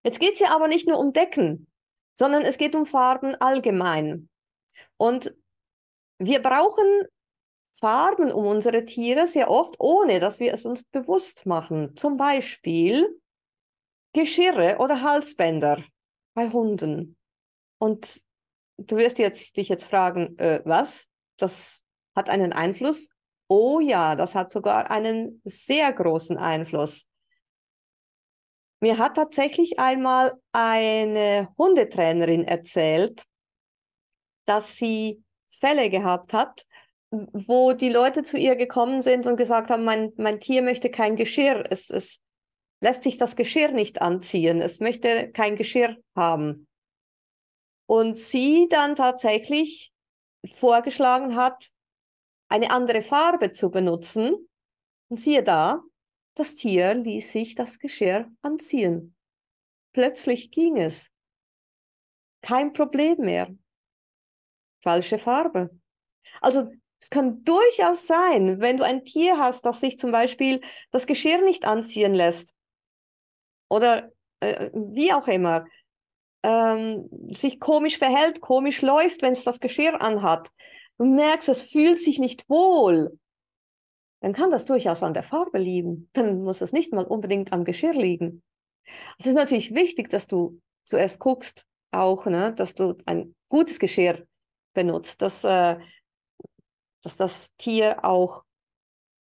Jetzt 0.03 0.19
geht 0.19 0.33
es 0.33 0.39
ja 0.39 0.49
aber 0.49 0.67
nicht 0.67 0.87
nur 0.87 0.97
um 0.99 1.13
Decken, 1.13 1.67
sondern 2.13 2.43
es 2.43 2.57
geht 2.57 2.75
um 2.75 2.85
Farben 2.85 3.35
allgemein. 3.35 4.29
Und 4.97 5.33
wir 6.17 6.41
brauchen 6.41 7.05
Farben 7.73 8.31
um 8.31 8.45
unsere 8.45 8.85
Tiere 8.85 9.27
sehr 9.27 9.49
oft, 9.49 9.75
ohne 9.79 10.19
dass 10.19 10.39
wir 10.39 10.53
es 10.53 10.65
uns 10.65 10.83
bewusst 10.83 11.45
machen. 11.45 11.95
Zum 11.97 12.17
Beispiel 12.17 13.19
Geschirre 14.13 14.77
oder 14.77 15.01
Halsbänder 15.01 15.83
bei 16.33 16.49
Hunden. 16.49 17.17
Und 17.79 18.21
du 18.77 18.97
wirst 18.97 19.19
jetzt, 19.19 19.57
dich 19.57 19.69
jetzt 19.69 19.85
fragen, 19.85 20.37
äh, 20.37 20.61
was? 20.65 21.07
Das 21.37 21.83
hat 22.15 22.29
einen 22.29 22.53
Einfluss? 22.53 23.09
Oh 23.47 23.79
ja, 23.79 24.15
das 24.15 24.35
hat 24.35 24.51
sogar 24.51 24.89
einen 24.89 25.41
sehr 25.43 25.91
großen 25.91 26.37
Einfluss. 26.37 27.05
Mir 28.79 28.97
hat 28.97 29.15
tatsächlich 29.15 29.79
einmal 29.79 30.33
eine 30.51 31.49
Hundetrainerin 31.57 32.45
erzählt, 32.45 33.23
dass 34.45 34.75
sie 34.75 35.23
Fälle 35.49 35.89
gehabt 35.89 36.33
hat, 36.33 36.65
wo 37.11 37.73
die 37.73 37.89
Leute 37.89 38.23
zu 38.23 38.37
ihr 38.37 38.55
gekommen 38.55 39.01
sind 39.01 39.27
und 39.27 39.37
gesagt 39.37 39.69
haben, 39.69 39.83
mein, 39.83 40.13
mein 40.17 40.39
Tier 40.39 40.63
möchte 40.63 40.89
kein 40.89 41.15
Geschirr, 41.15 41.65
es, 41.69 41.89
es 41.89 42.19
lässt 42.81 43.03
sich 43.03 43.17
das 43.17 43.35
Geschirr 43.35 43.71
nicht 43.71 44.01
anziehen, 44.01 44.61
es 44.61 44.79
möchte 44.79 45.31
kein 45.31 45.55
Geschirr 45.55 45.95
haben. 46.15 46.67
Und 47.85 48.17
sie 48.17 48.67
dann 48.69 48.95
tatsächlich 48.95 49.93
vorgeschlagen 50.51 51.35
hat, 51.35 51.69
eine 52.49 52.71
andere 52.71 53.01
Farbe 53.01 53.51
zu 53.51 53.69
benutzen. 53.69 54.49
Und 55.09 55.17
siehe 55.17 55.43
da, 55.43 55.81
das 56.35 56.55
Tier 56.55 56.93
ließ 56.95 57.31
sich 57.31 57.55
das 57.55 57.79
Geschirr 57.79 58.29
anziehen. 58.41 59.15
Plötzlich 59.93 60.51
ging 60.51 60.77
es. 60.77 61.09
Kein 62.41 62.73
Problem 62.73 63.19
mehr. 63.19 63.55
Falsche 64.83 65.17
Farbe. 65.17 65.69
Also 66.41 66.69
es 66.99 67.09
kann 67.09 67.43
durchaus 67.43 68.05
sein, 68.05 68.59
wenn 68.61 68.77
du 68.77 68.83
ein 68.83 69.03
Tier 69.03 69.37
hast, 69.37 69.65
das 69.65 69.79
sich 69.79 69.97
zum 69.97 70.11
Beispiel 70.11 70.61
das 70.91 71.07
Geschirr 71.07 71.41
nicht 71.41 71.65
anziehen 71.65 72.13
lässt 72.13 72.53
oder 73.69 74.11
äh, 74.41 74.69
wie 74.73 75.11
auch 75.13 75.27
immer, 75.27 75.65
ähm, 76.43 77.09
sich 77.33 77.59
komisch 77.59 77.97
verhält, 77.97 78.41
komisch 78.41 78.81
läuft, 78.81 79.21
wenn 79.21 79.33
es 79.33 79.43
das 79.43 79.59
Geschirr 79.59 80.01
anhat, 80.01 80.49
du 80.97 81.05
merkst, 81.05 81.49
es 81.49 81.63
fühlt 81.63 81.99
sich 81.99 82.19
nicht 82.19 82.47
wohl, 82.49 83.17
dann 84.21 84.33
kann 84.33 84.51
das 84.51 84.65
durchaus 84.65 85.03
an 85.03 85.13
der 85.13 85.23
Farbe 85.23 85.57
liegen. 85.57 86.09
Dann 86.13 86.43
muss 86.43 86.61
es 86.61 86.71
nicht 86.71 86.93
mal 86.93 87.05
unbedingt 87.05 87.51
am 87.51 87.65
Geschirr 87.65 87.93
liegen. 87.93 88.41
Es 89.17 89.25
ist 89.25 89.35
natürlich 89.35 89.73
wichtig, 89.73 90.09
dass 90.09 90.27
du 90.27 90.61
zuerst 90.85 91.19
guckst, 91.19 91.65
auch, 91.91 92.25
ne, 92.25 92.53
dass 92.53 92.73
du 92.73 92.95
ein 93.05 93.35
gutes 93.49 93.79
Geschirr 93.79 94.25
benutzt, 94.73 95.21
dass, 95.21 95.43
äh, 95.43 95.77
dass 97.01 97.17
das 97.17 97.47
Tier 97.57 98.03
auch 98.03 98.43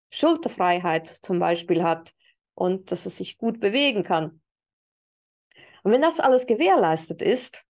Schulterfreiheit 0.09 1.07
zum 1.07 1.39
Beispiel 1.39 1.83
hat 1.83 2.13
und 2.53 2.91
dass 2.91 3.05
es 3.05 3.17
sich 3.17 3.37
gut 3.37 3.59
bewegen 3.59 4.03
kann. 4.03 4.41
Und 5.83 5.91
wenn 5.91 6.01
das 6.01 6.19
alles 6.19 6.45
gewährleistet 6.45 7.21
ist 7.21 7.63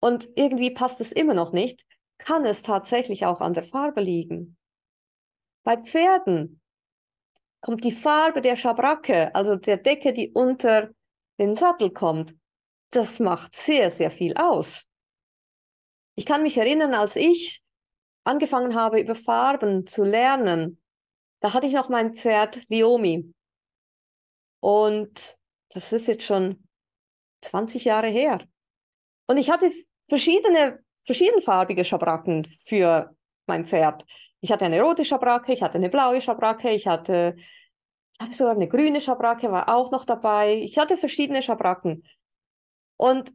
und 0.00 0.28
irgendwie 0.34 0.70
passt 0.70 1.00
es 1.00 1.12
immer 1.12 1.34
noch 1.34 1.52
nicht, 1.52 1.84
kann 2.18 2.44
es 2.44 2.62
tatsächlich 2.62 3.26
auch 3.26 3.40
an 3.40 3.52
der 3.52 3.62
Farbe 3.62 4.00
liegen. 4.00 4.56
Bei 5.62 5.76
Pferden 5.76 6.60
kommt 7.60 7.84
die 7.84 7.92
Farbe 7.92 8.40
der 8.40 8.56
Schabracke, 8.56 9.34
also 9.34 9.56
der 9.56 9.78
Decke, 9.78 10.12
die 10.12 10.32
unter 10.32 10.90
den 11.38 11.54
Sattel 11.54 11.90
kommt, 11.90 12.34
das 12.90 13.20
macht 13.20 13.54
sehr, 13.54 13.90
sehr 13.90 14.10
viel 14.10 14.36
aus. 14.36 14.86
Ich 16.16 16.26
kann 16.26 16.42
mich 16.42 16.56
erinnern, 16.56 16.94
als 16.94 17.16
ich 17.16 17.62
angefangen 18.24 18.74
habe, 18.74 19.00
über 19.00 19.14
Farben 19.14 19.86
zu 19.86 20.04
lernen, 20.04 20.80
da 21.40 21.52
hatte 21.52 21.66
ich 21.66 21.74
noch 21.74 21.88
mein 21.88 22.14
Pferd 22.14 22.60
Liomi. 22.68 23.32
Und 24.60 25.36
das 25.70 25.92
ist 25.92 26.06
jetzt 26.06 26.24
schon 26.24 26.66
20 27.42 27.84
Jahre 27.84 28.08
her. 28.08 28.40
Und 29.26 29.36
ich 29.36 29.50
hatte 29.50 29.70
verschiedene, 30.08 30.82
verschiedenfarbige 31.04 31.84
Schabracken 31.84 32.46
für 32.64 33.14
mein 33.46 33.66
Pferd. 33.66 34.04
Ich 34.40 34.52
hatte 34.52 34.64
eine 34.64 34.80
rote 34.80 35.04
Schabracke, 35.04 35.52
ich 35.52 35.62
hatte 35.62 35.78
eine 35.78 35.90
blaue 35.90 36.20
Schabracke, 36.20 36.70
ich 36.70 36.86
hatte, 36.86 37.36
sogar 38.30 38.54
eine 38.54 38.68
grüne 38.68 39.00
Schabracke, 39.00 39.50
war 39.50 39.74
auch 39.74 39.90
noch 39.90 40.04
dabei. 40.04 40.54
Ich 40.54 40.78
hatte 40.78 40.96
verschiedene 40.96 41.42
Schabracken. 41.42 42.04
Und 42.96 43.32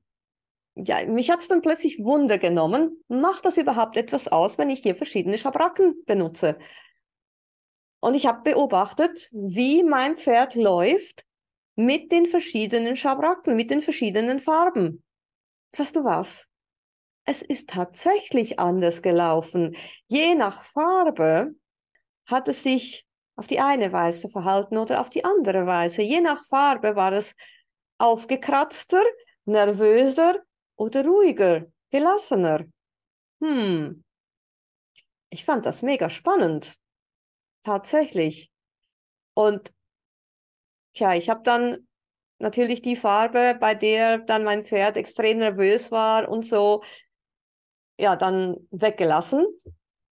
ja, 0.76 1.06
mich 1.06 1.30
hat 1.30 1.40
es 1.40 1.48
dann 1.48 1.62
plötzlich 1.62 2.00
Wunder 2.00 2.38
genommen, 2.38 3.04
macht 3.08 3.46
das 3.46 3.58
überhaupt 3.58 3.98
etwas 3.98 4.28
aus, 4.28 4.58
wenn 4.58 4.70
ich 4.70 4.82
hier 4.82 4.96
verschiedene 4.96 5.38
Schabracken 5.38 6.04
benutze? 6.06 6.58
Und 8.00 8.16
ich 8.16 8.26
habe 8.26 8.42
beobachtet, 8.44 9.30
wie 9.34 9.84
mein 9.84 10.16
Pferd 10.16 10.56
läuft 10.56 11.26
mit 11.76 12.12
den 12.12 12.26
verschiedenen 12.26 12.96
Schabracken, 12.96 13.56
mit 13.56 13.72
den 13.72 13.82
verschiedenen 13.82 14.40
Farben. 14.40 15.04
Weißt 15.78 15.96
du 15.96 16.04
was? 16.04 16.48
Es 17.26 17.42
ist 17.42 17.70
tatsächlich 17.70 18.60
anders 18.60 19.02
gelaufen. 19.02 19.76
Je 20.08 20.34
nach 20.36 20.64
Farbe 20.64 21.56
hat 22.26 22.48
es 22.48 22.64
sich 22.64 23.06
auf 23.36 23.48
die 23.48 23.60
eine 23.60 23.92
Weise 23.92 24.30
verhalten 24.30 24.78
oder 24.78 25.00
auf 25.00 25.10
die 25.10 25.24
andere 25.24 25.66
Weise. 25.66 26.02
Je 26.02 26.22
nach 26.22 26.44
Farbe 26.46 26.96
war 26.96 27.14
es 27.14 27.36
aufgekratzter, 27.98 29.04
nervöser 29.46 30.40
oder 30.80 31.06
ruhiger, 31.06 31.66
gelassener? 31.92 32.66
Hm, 33.42 34.04
ich 35.30 35.46
fand 35.46 35.66
das 35.66 35.82
mega 35.82 36.10
spannend. 36.10 36.78
Tatsächlich. 37.64 38.50
Und 39.34 39.74
tja, 40.94 41.14
ich 41.14 41.30
habe 41.30 41.42
dann 41.44 41.88
natürlich 42.40 42.82
die 42.82 42.96
Farbe, 42.96 43.58
bei 43.60 43.76
der 43.76 44.20
dann 44.20 44.46
mein 44.46 44.64
Pferd 44.64 44.96
extrem 44.96 45.40
nervös 45.40 45.92
war 45.92 46.30
und 46.30 46.46
so, 46.46 46.82
ja, 47.98 48.16
dann 48.16 48.56
weggelassen, 48.72 49.46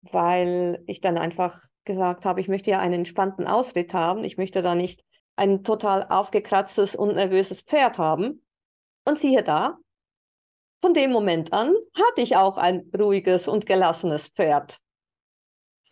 weil 0.02 0.82
ich 0.86 1.00
dann 1.00 1.16
einfach 1.16 1.62
gesagt 1.84 2.24
habe, 2.24 2.40
ich 2.40 2.48
möchte 2.48 2.72
ja 2.72 2.80
einen 2.80 2.94
entspannten 2.94 3.46
Ausritt 3.46 3.94
haben. 3.94 4.24
Ich 4.24 4.36
möchte 4.36 4.60
da 4.62 4.74
nicht 4.74 5.04
ein 5.36 5.62
total 5.62 6.04
aufgekratztes 6.08 6.96
und 6.96 7.14
nervöses 7.14 7.62
Pferd 7.62 7.98
haben. 7.98 8.44
Und 9.04 9.20
siehe 9.20 9.44
da, 9.44 9.78
von 10.80 10.94
dem 10.94 11.10
Moment 11.10 11.52
an 11.52 11.74
hatte 11.94 12.20
ich 12.20 12.36
auch 12.36 12.56
ein 12.56 12.90
ruhiges 12.96 13.48
und 13.48 13.66
gelassenes 13.66 14.28
Pferd. 14.28 14.78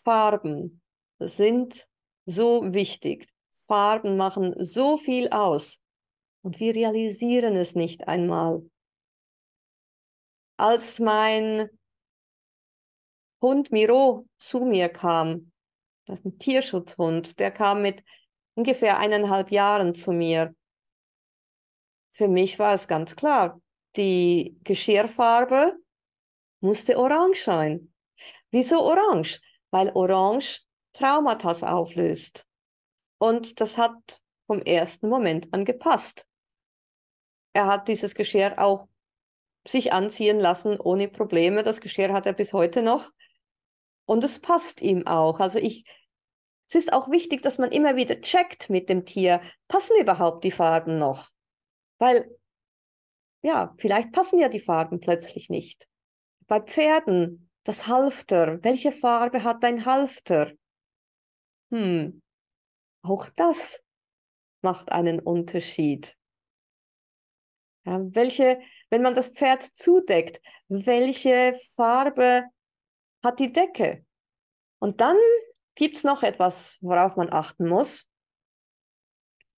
Farben 0.04 0.82
sind 1.18 1.88
so 2.26 2.72
wichtig. 2.72 3.28
Farben 3.66 4.16
machen 4.16 4.54
so 4.64 4.96
viel 4.96 5.30
aus. 5.30 5.80
Und 6.42 6.60
wir 6.60 6.74
realisieren 6.74 7.56
es 7.56 7.74
nicht 7.74 8.06
einmal. 8.06 8.62
Als 10.58 10.98
mein 10.98 11.70
Hund 13.40 13.72
Miro 13.72 14.26
zu 14.38 14.60
mir 14.64 14.88
kam, 14.90 15.50
das 16.06 16.20
ist 16.20 16.26
ein 16.26 16.38
Tierschutzhund, 16.38 17.38
der 17.38 17.50
kam 17.50 17.80
mit 17.82 18.04
ungefähr 18.54 18.98
eineinhalb 18.98 19.50
Jahren 19.50 19.94
zu 19.94 20.12
mir. 20.12 20.54
Für 22.12 22.28
mich 22.28 22.58
war 22.58 22.74
es 22.74 22.86
ganz 22.86 23.16
klar, 23.16 23.60
die 23.96 24.58
Geschirrfarbe 24.64 25.76
musste 26.60 26.98
orange 26.98 27.42
sein. 27.42 27.92
Wieso 28.50 28.82
orange? 28.82 29.40
Weil 29.70 29.90
orange 29.94 30.62
Traumata 30.92 31.52
auflöst. 31.68 32.46
Und 33.18 33.60
das 33.60 33.76
hat 33.76 34.20
vom 34.46 34.60
ersten 34.62 35.08
Moment 35.08 35.52
an 35.52 35.64
gepasst. 35.64 36.26
Er 37.52 37.66
hat 37.66 37.88
dieses 37.88 38.14
Geschirr 38.14 38.58
auch 38.58 38.88
sich 39.66 39.92
anziehen 39.92 40.38
lassen 40.38 40.78
ohne 40.78 41.08
Probleme. 41.08 41.62
Das 41.62 41.80
Geschirr 41.80 42.12
hat 42.12 42.26
er 42.26 42.32
bis 42.32 42.52
heute 42.52 42.82
noch. 42.82 43.10
Und 44.06 44.22
es 44.24 44.38
passt 44.38 44.82
ihm 44.82 45.06
auch. 45.06 45.40
Also 45.40 45.58
ich, 45.58 45.84
es 46.68 46.74
ist 46.74 46.92
auch 46.92 47.10
wichtig, 47.10 47.42
dass 47.42 47.58
man 47.58 47.72
immer 47.72 47.96
wieder 47.96 48.20
checkt 48.20 48.70
mit 48.70 48.88
dem 48.88 49.04
Tier, 49.04 49.40
passen 49.68 49.96
überhaupt 50.00 50.44
die 50.44 50.50
Farben 50.50 50.98
noch? 50.98 51.30
Weil, 51.98 52.36
ja, 53.44 53.74
vielleicht 53.76 54.10
passen 54.10 54.38
ja 54.38 54.48
die 54.48 54.58
Farben 54.58 55.00
plötzlich 55.00 55.50
nicht. 55.50 55.86
Bei 56.46 56.60
Pferden, 56.60 57.50
das 57.62 57.86
Halfter, 57.86 58.64
welche 58.64 58.90
Farbe 58.90 59.44
hat 59.44 59.62
dein 59.62 59.84
Halfter? 59.84 60.52
Hm, 61.70 62.22
auch 63.02 63.28
das 63.36 63.82
macht 64.62 64.92
einen 64.92 65.20
Unterschied. 65.20 66.16
Ja, 67.84 68.00
welche, 68.14 68.60
wenn 68.88 69.02
man 69.02 69.14
das 69.14 69.28
Pferd 69.28 69.62
zudeckt, 69.62 70.40
welche 70.68 71.54
Farbe 71.76 72.44
hat 73.22 73.40
die 73.40 73.52
Decke? 73.52 74.06
Und 74.78 75.02
dann 75.02 75.18
gibt 75.74 75.96
es 75.96 76.04
noch 76.04 76.22
etwas, 76.22 76.78
worauf 76.80 77.16
man 77.16 77.30
achten 77.30 77.68
muss. 77.68 78.08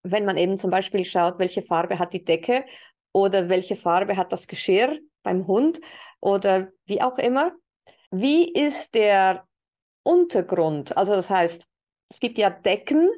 Wenn 0.02 0.24
man 0.24 0.36
eben 0.36 0.58
zum 0.58 0.72
Beispiel 0.72 1.04
schaut, 1.04 1.38
welche 1.38 1.62
Farbe 1.62 2.00
hat 2.00 2.12
die 2.12 2.24
Decke 2.24 2.64
oder 3.16 3.48
welche 3.48 3.76
Farbe 3.76 4.14
hat 4.18 4.30
das 4.30 4.46
Geschirr 4.46 4.98
beim 5.22 5.46
Hund 5.46 5.80
oder 6.20 6.68
wie 6.84 7.00
auch 7.00 7.16
immer. 7.16 7.52
Wie 8.10 8.52
ist 8.52 8.94
der 8.94 9.48
Untergrund? 10.02 10.94
Also 10.98 11.14
das 11.14 11.30
heißt, 11.30 11.66
es 12.10 12.20
gibt 12.20 12.36
ja 12.36 12.50
Decken, 12.50 13.08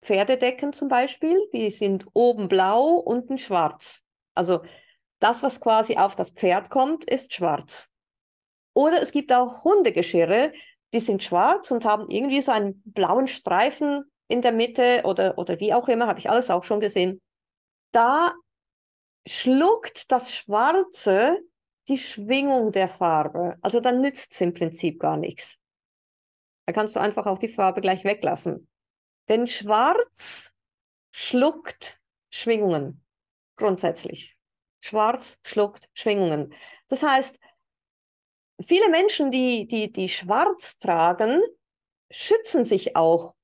Pferdedecken 0.00 0.72
zum 0.72 0.86
Beispiel, 0.86 1.36
die 1.52 1.72
sind 1.72 2.06
oben 2.12 2.46
blau, 2.46 2.90
unten 2.94 3.36
schwarz. 3.36 4.04
Also 4.36 4.62
das, 5.18 5.42
was 5.42 5.60
quasi 5.60 5.96
auf 5.96 6.14
das 6.14 6.30
Pferd 6.30 6.70
kommt, 6.70 7.04
ist 7.04 7.34
schwarz. 7.34 7.90
Oder 8.74 9.02
es 9.02 9.10
gibt 9.10 9.32
auch 9.32 9.64
Hundegeschirre, 9.64 10.52
die 10.94 11.00
sind 11.00 11.24
schwarz 11.24 11.72
und 11.72 11.84
haben 11.84 12.08
irgendwie 12.10 12.42
so 12.42 12.52
einen 12.52 12.80
blauen 12.84 13.26
Streifen 13.26 14.04
in 14.28 14.40
der 14.40 14.52
Mitte 14.52 15.00
oder, 15.02 15.36
oder 15.36 15.58
wie 15.58 15.74
auch 15.74 15.88
immer, 15.88 16.06
habe 16.06 16.20
ich 16.20 16.30
alles 16.30 16.48
auch 16.48 16.62
schon 16.62 16.78
gesehen. 16.78 17.20
Da 17.90 18.34
schluckt 19.26 20.10
das 20.10 20.34
Schwarze 20.34 21.38
die 21.88 21.98
Schwingung 21.98 22.72
der 22.72 22.88
Farbe. 22.88 23.56
Also 23.60 23.80
dann 23.80 24.00
nützt 24.00 24.32
es 24.32 24.40
im 24.40 24.54
Prinzip 24.54 25.00
gar 25.00 25.16
nichts. 25.16 25.58
Da 26.66 26.72
kannst 26.72 26.94
du 26.94 27.00
einfach 27.00 27.26
auch 27.26 27.38
die 27.38 27.48
Farbe 27.48 27.80
gleich 27.80 28.04
weglassen. 28.04 28.68
Denn 29.28 29.46
Schwarz 29.46 30.52
schluckt 31.12 32.00
Schwingungen 32.30 33.04
grundsätzlich. 33.56 34.36
Schwarz 34.80 35.38
schluckt 35.44 35.88
Schwingungen. 35.94 36.54
Das 36.88 37.02
heißt, 37.02 37.38
viele 38.60 38.88
Menschen, 38.90 39.30
die, 39.30 39.66
die, 39.66 39.92
die 39.92 40.08
Schwarz 40.08 40.76
tragen, 40.76 41.40
schützen 42.10 42.64
sich 42.64 42.96
auch 42.96 43.34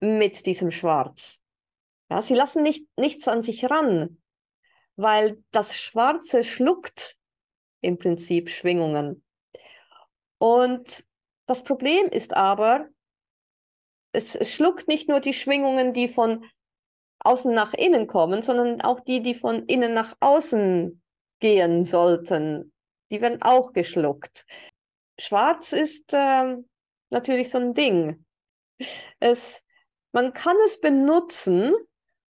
mit 0.00 0.46
diesem 0.46 0.70
Schwarz. 0.70 1.40
Ja, 2.10 2.22
sie 2.22 2.34
lassen 2.34 2.62
nicht, 2.62 2.86
nichts 2.96 3.28
an 3.28 3.42
sich 3.42 3.70
ran, 3.70 4.21
weil 4.96 5.42
das 5.50 5.76
Schwarze 5.76 6.44
schluckt 6.44 7.16
im 7.80 7.98
Prinzip 7.98 8.50
Schwingungen. 8.50 9.24
Und 10.38 11.04
das 11.46 11.64
Problem 11.64 12.06
ist 12.06 12.34
aber, 12.34 12.88
es, 14.12 14.34
es 14.34 14.52
schluckt 14.52 14.88
nicht 14.88 15.08
nur 15.08 15.20
die 15.20 15.34
Schwingungen, 15.34 15.92
die 15.92 16.08
von 16.08 16.44
außen 17.20 17.52
nach 17.52 17.72
innen 17.74 18.06
kommen, 18.06 18.42
sondern 18.42 18.80
auch 18.80 19.00
die, 19.00 19.22
die 19.22 19.34
von 19.34 19.64
innen 19.66 19.94
nach 19.94 20.16
außen 20.20 21.02
gehen 21.40 21.84
sollten. 21.84 22.72
Die 23.10 23.20
werden 23.20 23.42
auch 23.42 23.72
geschluckt. 23.72 24.44
Schwarz 25.18 25.72
ist 25.72 26.12
äh, 26.12 26.56
natürlich 27.10 27.50
so 27.50 27.58
ein 27.58 27.74
Ding. 27.74 28.24
Es, 29.20 29.62
man 30.12 30.32
kann 30.32 30.56
es 30.64 30.80
benutzen, 30.80 31.74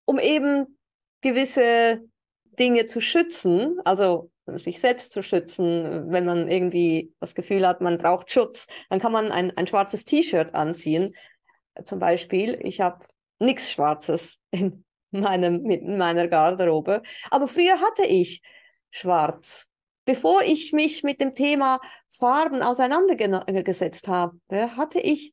um 0.04 0.18
eben 0.18 0.78
gewisse 1.20 2.02
Dinge 2.58 2.86
zu 2.86 3.00
schützen, 3.00 3.80
also 3.84 4.30
sich 4.46 4.80
selbst 4.80 5.12
zu 5.12 5.22
schützen, 5.22 6.10
wenn 6.10 6.24
man 6.24 6.48
irgendwie 6.48 7.12
das 7.20 7.34
Gefühl 7.34 7.66
hat, 7.66 7.80
man 7.80 7.98
braucht 7.98 8.30
Schutz, 8.30 8.66
dann 8.90 8.98
kann 8.98 9.12
man 9.12 9.30
ein, 9.30 9.56
ein 9.56 9.66
schwarzes 9.66 10.04
T-Shirt 10.04 10.54
anziehen. 10.54 11.14
Zum 11.84 11.98
Beispiel, 11.98 12.58
ich 12.62 12.80
habe 12.80 13.04
nichts 13.38 13.70
Schwarzes 13.70 14.38
in, 14.50 14.84
meinem, 15.10 15.68
in 15.70 15.96
meiner 15.96 16.28
Garderobe, 16.28 17.02
aber 17.30 17.46
früher 17.46 17.80
hatte 17.80 18.04
ich 18.04 18.42
schwarz. 18.90 19.68
Bevor 20.04 20.42
ich 20.42 20.72
mich 20.72 21.04
mit 21.04 21.20
dem 21.20 21.34
Thema 21.34 21.80
Farben 22.08 22.60
auseinandergesetzt 22.60 24.08
habe, 24.08 24.36
hatte 24.50 24.98
ich 24.98 25.32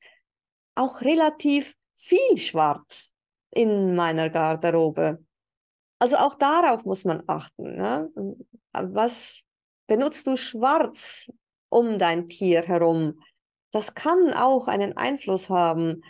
auch 0.76 1.02
relativ 1.02 1.74
viel 1.96 2.38
Schwarz 2.38 3.12
in 3.50 3.96
meiner 3.96 4.30
Garderobe. 4.30 5.26
Also 6.00 6.18
auch 6.18 6.36
darauf 6.36 6.86
muss 6.86 7.04
man 7.04 7.24
achten. 7.28 7.76
Ne? 7.76 8.10
Was 8.72 9.42
benutzt 9.88 10.28
du 10.28 10.38
schwarz 10.38 11.30
um 11.70 12.00
dein 12.00 12.28
Tier 12.28 12.64
herum? 12.64 13.22
Das 13.72 13.94
kann 13.94 14.34
auch 14.34 14.68
einen 14.68 14.98
Einfluss 14.98 15.50
haben. 15.50 16.02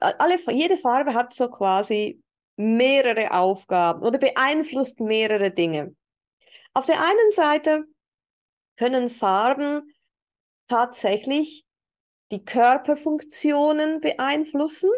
Alle, 0.00 0.38
jede 0.52 0.76
Farbe 0.76 1.14
hat 1.14 1.34
so 1.34 1.48
quasi 1.48 2.22
mehrere 2.56 3.32
Aufgaben 3.32 4.02
oder 4.02 4.18
beeinflusst 4.18 5.00
mehrere 5.00 5.50
Dinge. 5.50 5.96
Auf 6.74 6.86
der 6.86 7.00
einen 7.00 7.30
Seite 7.30 7.84
können 8.76 9.08
Farben 9.08 9.94
tatsächlich 10.68 11.64
die 12.30 12.44
Körperfunktionen 12.44 14.00
beeinflussen 14.00 14.90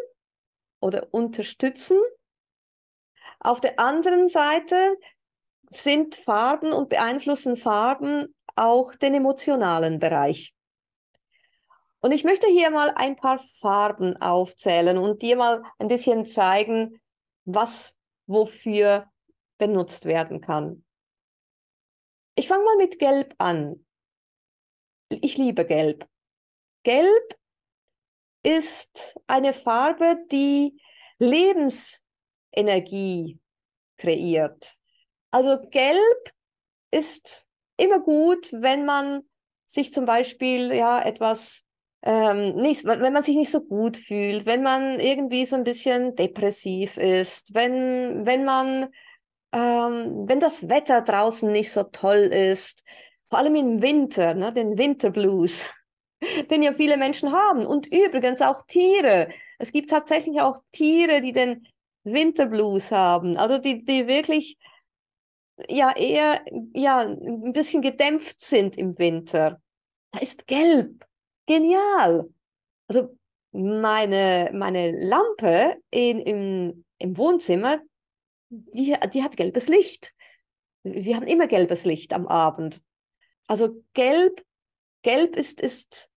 oder 0.81 1.07
unterstützen. 1.11 1.97
Auf 3.43 3.59
der 3.59 3.79
anderen 3.79 4.29
Seite 4.29 4.97
sind 5.69 6.15
Farben 6.15 6.71
und 6.71 6.89
beeinflussen 6.89 7.57
Farben 7.57 8.35
auch 8.55 8.93
den 8.93 9.15
emotionalen 9.15 9.97
Bereich. 9.97 10.53
Und 12.01 12.13
ich 12.13 12.23
möchte 12.23 12.47
hier 12.47 12.69
mal 12.69 12.91
ein 12.95 13.15
paar 13.15 13.39
Farben 13.59 14.15
aufzählen 14.17 14.97
und 14.97 15.23
dir 15.23 15.35
mal 15.35 15.63
ein 15.79 15.87
bisschen 15.87 16.25
zeigen, 16.25 17.01
was 17.45 17.97
wofür 18.27 19.07
benutzt 19.57 20.05
werden 20.05 20.41
kann. 20.41 20.85
Ich 22.35 22.47
fange 22.47 22.63
mal 22.63 22.77
mit 22.77 22.99
Gelb 22.99 23.33
an. 23.39 23.85
Ich 25.09 25.37
liebe 25.37 25.65
Gelb. 25.65 26.07
Gelb 26.83 27.39
ist 28.43 29.15
eine 29.25 29.53
Farbe, 29.53 30.17
die 30.31 30.79
Lebens 31.17 32.00
Energie 32.51 33.39
kreiert. 33.97 34.75
Also 35.31 35.59
gelb 35.69 36.33
ist 36.91 37.45
immer 37.77 37.99
gut, 37.99 38.51
wenn 38.53 38.85
man 38.85 39.21
sich 39.65 39.93
zum 39.93 40.05
Beispiel 40.05 40.73
ja 40.73 41.01
etwas 41.01 41.65
ähm, 42.03 42.55
nicht, 42.55 42.83
wenn 42.85 43.13
man 43.13 43.23
sich 43.23 43.35
nicht 43.35 43.51
so 43.51 43.61
gut 43.61 43.95
fühlt, 43.95 44.45
wenn 44.45 44.63
man 44.63 44.99
irgendwie 44.99 45.45
so 45.45 45.55
ein 45.55 45.63
bisschen 45.63 46.15
depressiv 46.15 46.97
ist, 46.97 47.53
wenn, 47.53 48.25
wenn 48.25 48.43
man, 48.43 48.89
ähm, 49.51 50.27
wenn 50.27 50.39
das 50.39 50.67
Wetter 50.67 51.01
draußen 51.01 51.51
nicht 51.51 51.71
so 51.71 51.83
toll 51.83 52.17
ist, 52.17 52.83
vor 53.23 53.39
allem 53.39 53.55
im 53.55 53.81
Winter, 53.81 54.33
ne, 54.33 54.51
den 54.51 54.77
Winterblues, 54.77 55.69
den 56.49 56.63
ja 56.63 56.73
viele 56.73 56.97
Menschen 56.97 57.31
haben. 57.31 57.65
Und 57.65 57.87
übrigens 57.87 58.41
auch 58.41 58.63
Tiere. 58.63 59.29
Es 59.59 59.71
gibt 59.71 59.91
tatsächlich 59.91 60.41
auch 60.41 60.57
Tiere, 60.71 61.21
die 61.21 61.33
den 61.33 61.67
Winterblues 62.03 62.91
haben, 62.91 63.37
also 63.37 63.57
die, 63.57 63.83
die 63.83 64.07
wirklich 64.07 64.57
ja 65.69 65.95
eher 65.95 66.43
ja, 66.73 67.01
ein 67.01 67.53
bisschen 67.53 67.81
gedämpft 67.81 68.41
sind 68.41 68.77
im 68.77 68.97
Winter. 68.97 69.61
Da 70.11 70.19
ist 70.19 70.47
gelb. 70.47 71.05
Genial. 71.45 72.29
Also 72.87 73.17
meine, 73.51 74.51
meine 74.53 74.91
Lampe 74.91 75.77
in, 75.89 76.19
im, 76.19 76.85
im 76.97 77.17
Wohnzimmer, 77.17 77.79
die, 78.49 78.95
die 79.13 79.23
hat 79.23 79.37
gelbes 79.37 79.67
Licht. 79.67 80.13
Wir 80.83 81.15
haben 81.15 81.27
immer 81.27 81.47
gelbes 81.47 81.85
Licht 81.85 82.13
am 82.13 82.27
Abend. 82.27 82.81
Also 83.47 83.83
gelb, 83.93 84.43
gelb 85.03 85.35
ist, 85.35 85.61
ist, 85.61 86.09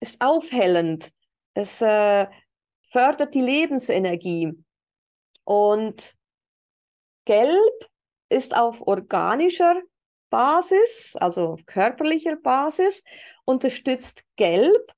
ist 0.00 0.20
aufhellend. 0.20 1.12
Es 1.54 1.82
äh, 1.82 2.26
fördert 2.82 3.34
die 3.34 3.40
Lebensenergie. 3.40 4.52
Und 5.44 6.14
gelb 7.24 7.90
ist 8.28 8.56
auf 8.56 8.86
organischer 8.86 9.80
Basis, 10.30 11.14
also 11.20 11.58
körperlicher 11.66 12.36
Basis, 12.36 13.04
unterstützt 13.44 14.24
gelb 14.36 14.92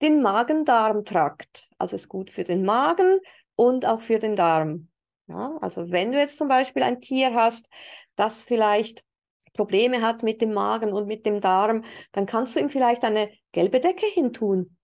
den 0.00 0.22
Magen-Darm-Trakt. 0.22 1.68
Also 1.78 1.96
ist 1.96 2.08
gut 2.08 2.30
für 2.30 2.44
den 2.44 2.64
Magen 2.64 3.20
und 3.54 3.86
auch 3.86 4.00
für 4.00 4.18
den 4.18 4.34
Darm. 4.34 4.88
Ja, 5.28 5.56
also 5.60 5.90
wenn 5.90 6.12
du 6.12 6.18
jetzt 6.18 6.38
zum 6.38 6.48
Beispiel 6.48 6.82
ein 6.82 7.00
Tier 7.00 7.34
hast, 7.34 7.68
das 8.16 8.44
vielleicht 8.44 9.04
Probleme 9.52 10.02
hat 10.02 10.22
mit 10.22 10.40
dem 10.40 10.52
Magen 10.52 10.92
und 10.92 11.06
mit 11.06 11.26
dem 11.26 11.40
Darm, 11.40 11.84
dann 12.12 12.26
kannst 12.26 12.56
du 12.56 12.60
ihm 12.60 12.70
vielleicht 12.70 13.04
eine 13.04 13.30
gelbe 13.52 13.80
Decke 13.80 14.06
hintun. 14.06 14.76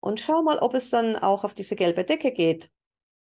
Und 0.00 0.20
schau 0.20 0.42
mal, 0.42 0.58
ob 0.58 0.74
es 0.74 0.90
dann 0.90 1.16
auch 1.16 1.44
auf 1.44 1.54
diese 1.54 1.76
gelbe 1.76 2.04
Decke 2.04 2.32
geht. 2.32 2.70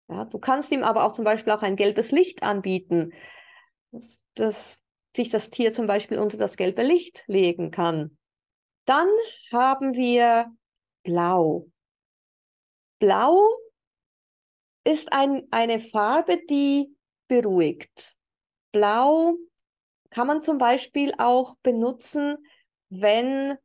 Ja, 0.10 0.26
du 0.26 0.39
kannst 0.39 0.72
ihm 0.72 0.84
aber 0.84 1.04
auch 1.06 1.12
zum 1.12 1.24
Beispiel 1.24 1.54
auch 1.54 1.62
ein 1.62 1.76
gelbes 1.76 2.12
Licht 2.12 2.41
anbieten, 2.41 3.13
dass 4.36 4.80
sich 5.15 5.30
das 5.30 5.50
Tier 5.50 5.74
zum 5.74 5.88
Beispiel 5.88 6.17
unter 6.19 6.38
das 6.38 6.58
gelbe 6.58 6.84
Licht 6.84 7.24
legen 7.28 7.72
kann. 7.72 8.17
Dann 8.86 9.08
haben 9.52 9.93
wir 9.93 10.52
Blau. 11.04 11.67
Blau 13.00 13.39
ist 14.84 15.13
ein, 15.13 15.48
eine 15.52 15.80
Farbe, 15.80 16.39
die 16.50 16.95
beruhigt. 17.28 18.15
Blau 18.72 19.36
kann 20.10 20.26
man 20.26 20.41
zum 20.41 20.58
Beispiel 20.58 21.13
auch 21.17 21.56
benutzen, 21.62 22.38
wenn 22.89 23.58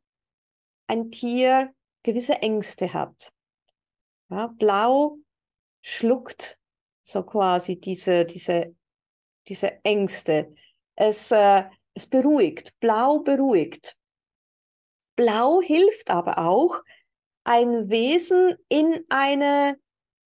ein 0.87 1.09
Tier 1.09 1.73
gewisse 2.03 2.35
Ängste 2.41 2.93
hat. 2.93 3.31
Ja, 4.29 4.47
Blau 4.47 5.17
schluckt 5.85 6.57
so 7.03 7.21
quasi 7.21 7.79
diese, 7.79 8.25
diese, 8.25 8.75
diese 9.47 9.83
Ängste. 9.83 10.55
Es, 10.95 11.31
äh, 11.31 11.65
es 11.93 12.07
beruhigt. 12.07 12.79
Blau 12.79 13.19
beruhigt. 13.19 13.95
Blau 15.15 15.61
hilft 15.61 16.09
aber 16.09 16.39
auch, 16.39 16.81
ein 17.43 17.91
Wesen 17.91 18.55
in 18.67 19.05
eine 19.09 19.77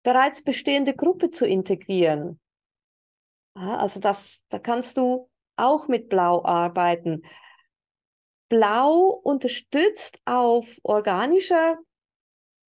bereits 0.03 0.43
bestehende 0.43 0.95
Gruppe 0.95 1.31
zu 1.31 1.47
integrieren. 1.47 2.39
Also 3.55 3.99
das, 3.99 4.45
da 4.49 4.59
kannst 4.59 4.97
du 4.97 5.27
auch 5.55 5.87
mit 5.87 6.07
Blau 6.07 6.45
arbeiten. 6.45 7.23
Blau 8.47 9.19
unterstützt 9.23 10.21
auf 10.25 10.77
organischer 10.83 11.79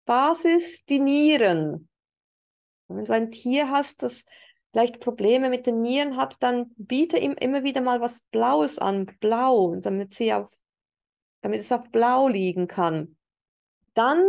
Basis 0.06 0.82
die 0.86 1.00
Nieren. 1.00 1.87
Wenn 2.88 3.04
du 3.04 3.12
ein 3.12 3.30
Tier 3.30 3.70
hast, 3.70 4.02
das 4.02 4.24
vielleicht 4.72 5.00
Probleme 5.00 5.50
mit 5.50 5.66
den 5.66 5.82
Nieren 5.82 6.16
hat, 6.16 6.36
dann 6.40 6.70
biete 6.76 7.18
ihm 7.18 7.32
immer 7.32 7.64
wieder 7.64 7.80
mal 7.80 8.00
was 8.00 8.22
Blaues 8.30 8.78
an, 8.78 9.06
blau, 9.20 9.76
damit 9.76 10.14
sie 10.14 10.32
auf, 10.32 10.52
damit 11.42 11.60
es 11.60 11.72
auf 11.72 11.90
blau 11.90 12.28
liegen 12.28 12.66
kann. 12.66 13.16
Dann 13.94 14.24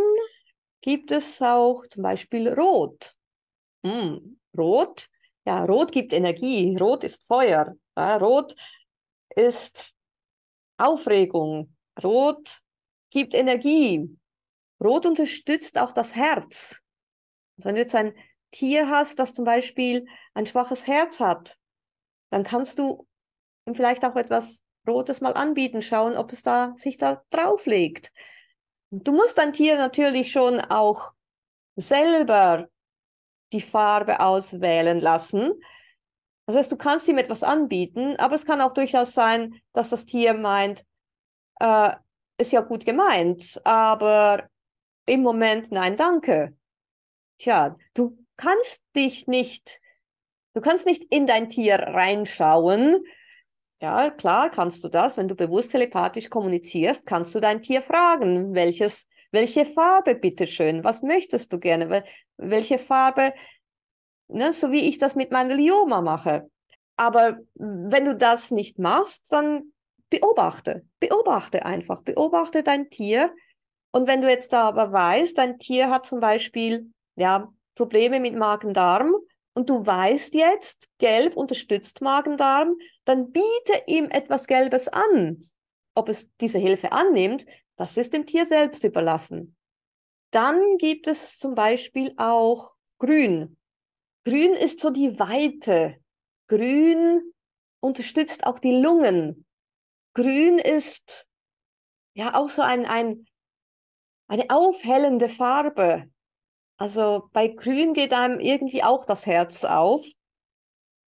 gibt 0.81 1.11
es 1.11 1.41
auch 1.41 1.85
zum 1.87 2.03
Beispiel 2.03 2.49
Rot. 2.49 3.15
Hm, 3.85 4.39
Rot, 4.57 5.09
ja, 5.45 5.63
Rot 5.65 5.91
gibt 5.91 6.13
Energie, 6.13 6.75
Rot 6.77 7.03
ist 7.03 7.25
Feuer. 7.27 7.75
Ja, 7.97 8.17
Rot 8.17 8.55
ist 9.35 9.93
Aufregung. 10.77 11.75
Rot 12.01 12.59
gibt 13.09 13.33
Energie. 13.33 14.17
Rot 14.81 15.05
unterstützt 15.05 15.77
auch 15.77 15.91
das 15.91 16.15
Herz. 16.15 16.81
Also 17.57 17.67
wenn 17.67 17.75
du 17.75 17.81
jetzt 17.81 17.95
ein 17.95 18.13
Tier 18.51 18.89
hast, 18.89 19.19
das 19.19 19.33
zum 19.33 19.45
Beispiel 19.45 20.05
ein 20.33 20.45
schwaches 20.45 20.87
Herz 20.87 21.19
hat, 21.19 21.57
dann 22.29 22.43
kannst 22.43 22.79
du 22.79 23.07
ihm 23.65 23.75
vielleicht 23.75 24.05
auch 24.05 24.15
etwas 24.15 24.63
Rotes 24.87 25.21
mal 25.21 25.33
anbieten, 25.33 25.81
schauen, 25.81 26.17
ob 26.17 26.31
es 26.31 26.41
da 26.41 26.73
sich 26.75 26.97
da 26.97 27.23
drauflegt. 27.29 28.11
Du 28.91 29.11
musst 29.11 29.37
dein 29.37 29.53
Tier 29.53 29.77
natürlich 29.77 30.31
schon 30.31 30.59
auch 30.59 31.11
selber 31.75 32.67
die 33.51 33.61
Farbe 33.61 34.19
auswählen 34.19 34.99
lassen, 34.99 35.53
das 36.49 36.55
heißt, 36.55 36.71
du 36.71 36.77
kannst 36.77 37.07
ihm 37.07 37.19
etwas 37.19 37.43
anbieten, 37.43 38.15
aber 38.15 38.33
es 38.33 38.43
kann 38.43 38.59
auch 38.59 38.73
durchaus 38.73 39.13
sein, 39.13 39.61
dass 39.71 39.91
das 39.91 40.07
Tier 40.07 40.33
meint, 40.33 40.83
äh, 41.59 41.91
ist 42.39 42.51
ja 42.51 42.61
gut 42.61 42.85
gemeint, 42.85 43.61
aber 43.65 44.49
im 45.05 45.21
Moment 45.21 45.71
nein, 45.71 45.95
danke. 45.95 46.57
Tja, 47.37 47.77
du 47.93 48.17
kannst 48.39 48.81
dich 48.95 49.27
nicht, 49.27 49.81
du 50.53 50.61
kannst 50.61 50.85
nicht 50.85 51.03
in 51.11 51.27
dein 51.27 51.49
Tier 51.49 51.75
reinschauen. 51.77 53.03
Ja, 53.81 54.09
klar 54.09 54.49
kannst 54.49 54.83
du 54.83 54.87
das. 54.87 55.17
Wenn 55.17 55.27
du 55.27 55.35
bewusst 55.35 55.71
telepathisch 55.71 56.29
kommunizierst, 56.29 57.05
kannst 57.05 57.35
du 57.35 57.41
dein 57.41 57.59
Tier 57.59 57.81
fragen, 57.81 58.53
welches, 58.53 59.05
welche 59.31 59.65
Farbe 59.65 60.15
bitteschön, 60.15 60.85
was 60.85 61.01
möchtest 61.01 61.51
du 61.51 61.59
gerne, 61.59 62.03
welche 62.37 62.79
Farbe 62.79 63.33
ne? 64.29 64.53
so 64.53 64.71
wie 64.71 64.87
ich 64.87 64.97
das 64.97 65.15
mit 65.15 65.31
meiner 65.31 65.55
Lioma 65.55 66.01
mache. 66.01 66.49
Aber 66.95 67.37
wenn 67.55 68.05
du 68.05 68.15
das 68.15 68.51
nicht 68.51 68.79
machst, 68.79 69.31
dann 69.31 69.73
beobachte, 70.09 70.85
beobachte 70.99 71.65
einfach, 71.65 72.03
beobachte 72.03 72.63
dein 72.63 72.89
Tier. 72.89 73.33
Und 73.91 74.07
wenn 74.07 74.21
du 74.21 74.29
jetzt 74.29 74.53
da 74.53 74.63
aber 74.63 74.91
weißt, 74.93 75.37
dein 75.37 75.59
Tier 75.59 75.89
hat 75.89 76.05
zum 76.05 76.19
Beispiel 76.19 76.91
ja, 77.15 77.51
Probleme 77.79 78.19
mit 78.19 78.35
Magen-Darm 78.35 79.15
und 79.53 79.69
du 79.69 79.85
weißt 79.85 80.33
jetzt, 80.33 80.89
Gelb 80.97 81.37
unterstützt 81.37 82.01
Magen-Darm, 82.01 82.75
dann 83.05 83.31
biete 83.31 83.83
ihm 83.87 84.09
etwas 84.09 84.47
Gelbes 84.47 84.89
an. 84.89 85.39
Ob 85.95 86.09
es 86.09 86.29
diese 86.41 86.59
Hilfe 86.59 86.91
annimmt, 86.91 87.45
das 87.77 87.95
ist 87.95 88.11
dem 88.11 88.25
Tier 88.25 88.45
selbst 88.45 88.83
überlassen. 88.83 89.55
Dann 90.31 90.77
gibt 90.77 91.07
es 91.07 91.37
zum 91.37 91.55
Beispiel 91.55 92.13
auch 92.17 92.73
Grün. 92.97 93.57
Grün 94.25 94.55
ist 94.55 94.81
so 94.81 94.89
die 94.89 95.17
Weite. 95.17 96.03
Grün 96.47 97.31
unterstützt 97.79 98.45
auch 98.45 98.59
die 98.59 98.75
Lungen. 98.75 99.45
Grün 100.15 100.57
ist 100.57 101.29
ja 102.13 102.35
auch 102.35 102.49
so 102.49 102.61
ein, 102.61 102.85
ein, 102.85 103.25
eine 104.27 104.49
aufhellende 104.49 105.29
Farbe. 105.29 106.11
Also 106.79 107.29
bei 107.33 107.49
Grün 107.49 107.93
geht 107.93 108.13
einem 108.13 108.39
irgendwie 108.39 108.83
auch 108.83 109.03
das 109.03 109.25
Herz 109.25 109.65
auf. 109.65 110.05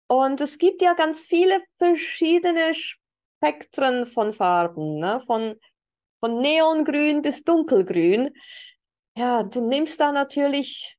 Und 0.08 0.40
es 0.40 0.58
gibt 0.58 0.82
ja 0.82 0.94
ganz 0.94 1.22
viele 1.22 1.62
verschiedene 1.78 2.72
Spektren 2.74 4.06
von 4.06 4.32
Farben, 4.32 4.98
ne? 4.98 5.22
von, 5.24 5.54
von 6.18 6.40
Neongrün 6.40 7.22
bis 7.22 7.44
Dunkelgrün. 7.44 8.30
Ja, 9.16 9.44
du 9.44 9.60
nimmst 9.60 10.00
da 10.00 10.10
natürlich 10.10 10.98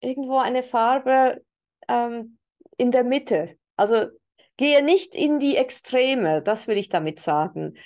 irgendwo 0.00 0.38
eine 0.38 0.62
Farbe, 0.62 1.42
ähm, 1.86 2.38
in 2.78 2.92
der 2.92 3.04
Mitte. 3.04 3.58
Also 3.76 4.06
gehe 4.56 4.82
nicht 4.82 5.14
in 5.14 5.38
die 5.38 5.56
Extreme, 5.56 6.40
das 6.40 6.68
will 6.68 6.78
ich 6.78 6.88
damit 6.88 7.20
sagen. 7.20 7.76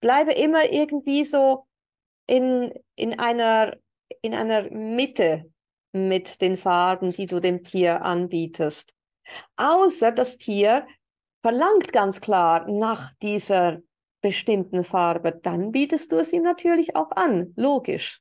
Bleibe 0.00 0.32
immer 0.32 0.70
irgendwie 0.72 1.22
so 1.24 1.66
in, 2.26 2.74
in, 2.96 3.20
einer, 3.20 3.76
in 4.22 4.34
einer 4.34 4.68
Mitte 4.70 5.52
mit 5.96 6.40
den 6.40 6.56
Farben, 6.56 7.10
die 7.10 7.26
du 7.26 7.40
dem 7.40 7.62
Tier 7.62 8.02
anbietest. 8.02 8.94
Außer 9.56 10.12
das 10.12 10.38
Tier 10.38 10.86
verlangt 11.42 11.92
ganz 11.92 12.20
klar 12.20 12.68
nach 12.70 13.12
dieser 13.22 13.80
bestimmten 14.20 14.84
Farbe, 14.84 15.32
dann 15.32 15.72
bietest 15.72 16.10
du 16.10 16.16
es 16.16 16.32
ihm 16.32 16.42
natürlich 16.42 16.96
auch 16.96 17.10
an, 17.12 17.52
logisch. 17.56 18.20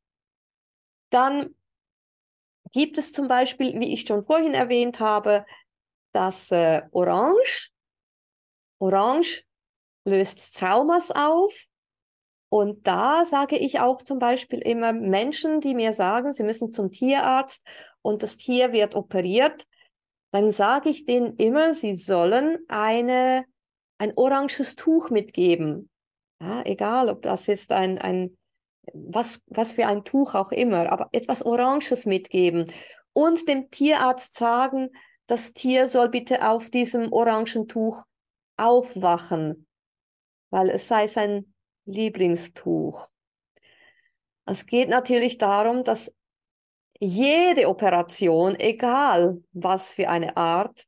Dann 1.09 1.55
gibt 2.71 2.97
es 2.97 3.11
zum 3.11 3.27
Beispiel, 3.27 3.79
wie 3.79 3.93
ich 3.93 4.01
schon 4.07 4.23
vorhin 4.23 4.53
erwähnt 4.53 4.99
habe, 4.99 5.45
das 6.11 6.51
äh, 6.51 6.83
Orange. 6.91 7.71
Orange 8.79 9.43
löst 10.05 10.57
Traumas 10.57 11.11
auf 11.11 11.65
Und 12.55 12.87
da 12.87 13.25
sage 13.25 13.57
ich 13.57 13.81
auch 13.81 14.01
zum 14.01 14.17
Beispiel 14.17 14.59
immer 14.59 14.93
Menschen, 14.93 15.59
die 15.59 15.75
mir 15.75 15.91
sagen, 15.91 16.31
sie 16.31 16.43
müssen 16.43 16.71
zum 16.71 16.89
Tierarzt 16.89 17.67
und 18.01 18.23
das 18.23 18.37
Tier 18.37 18.71
wird 18.71 18.95
operiert, 18.95 19.67
dann 20.31 20.53
sage 20.53 20.89
ich 20.89 21.03
denen 21.03 21.35
immer, 21.35 21.73
sie 21.73 21.95
sollen 21.95 22.59
eine, 22.69 23.43
ein 23.97 24.13
oranges 24.15 24.77
Tuch 24.77 25.09
mitgeben. 25.09 25.89
Ja, 26.41 26.61
egal, 26.63 27.09
ob 27.09 27.23
das 27.23 27.49
ist 27.49 27.73
ein, 27.73 27.97
ein 27.97 28.37
was, 28.93 29.41
was 29.47 29.73
für 29.73 29.87
ein 29.87 30.05
Tuch 30.05 30.33
auch 30.33 30.53
immer, 30.53 30.89
aber 30.89 31.09
etwas 31.11 31.45
Oranges 31.45 32.05
mitgeben 32.05 32.71
und 33.11 33.49
dem 33.49 33.69
Tierarzt 33.69 34.33
sagen, 34.33 34.91
das 35.27 35.51
Tier 35.51 35.89
soll 35.89 36.07
bitte 36.07 36.47
auf 36.47 36.69
diesem 36.69 37.11
orangen 37.11 37.67
Tuch 37.67 38.05
aufwachen, 38.55 39.67
weil 40.51 40.69
es 40.69 40.87
sei 40.87 41.07
sein 41.07 41.51
Lieblingstuch. 41.85 43.09
Es 44.45 44.65
geht 44.65 44.89
natürlich 44.89 45.37
darum, 45.37 45.83
dass 45.83 46.13
jede 46.99 47.67
Operation, 47.67 48.55
egal 48.59 49.43
was 49.51 49.89
für 49.89 50.09
eine 50.09 50.37
Art, 50.37 50.85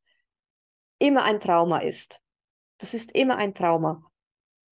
immer 1.00 1.24
ein 1.24 1.40
Trauma 1.40 1.80
ist. 1.80 2.22
Das 2.78 2.94
ist 2.94 3.14
immer 3.14 3.38
ein 3.38 3.54
Trauma. 3.54 4.04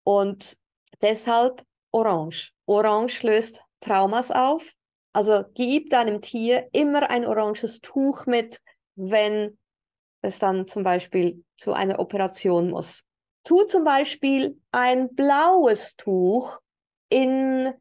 Und 0.03 0.57
deshalb 1.01 1.65
Orange. 1.91 2.51
Orange 2.65 3.23
löst 3.23 3.63
Traumas 3.79 4.31
auf. 4.31 4.73
Also 5.13 5.45
gib 5.53 5.89
deinem 5.91 6.21
Tier 6.21 6.67
immer 6.73 7.09
ein 7.09 7.25
oranges 7.25 7.79
Tuch 7.79 8.25
mit, 8.25 8.61
wenn 8.95 9.57
es 10.21 10.39
dann 10.39 10.67
zum 10.67 10.83
Beispiel 10.83 11.45
zu 11.55 11.73
einer 11.73 11.99
Operation 11.99 12.69
muss. 12.69 13.04
Tu 13.45 13.63
zum 13.63 13.83
Beispiel 13.85 14.59
ein 14.71 15.15
blaues 15.15 15.95
Tuch 15.95 16.59
in 17.09 17.73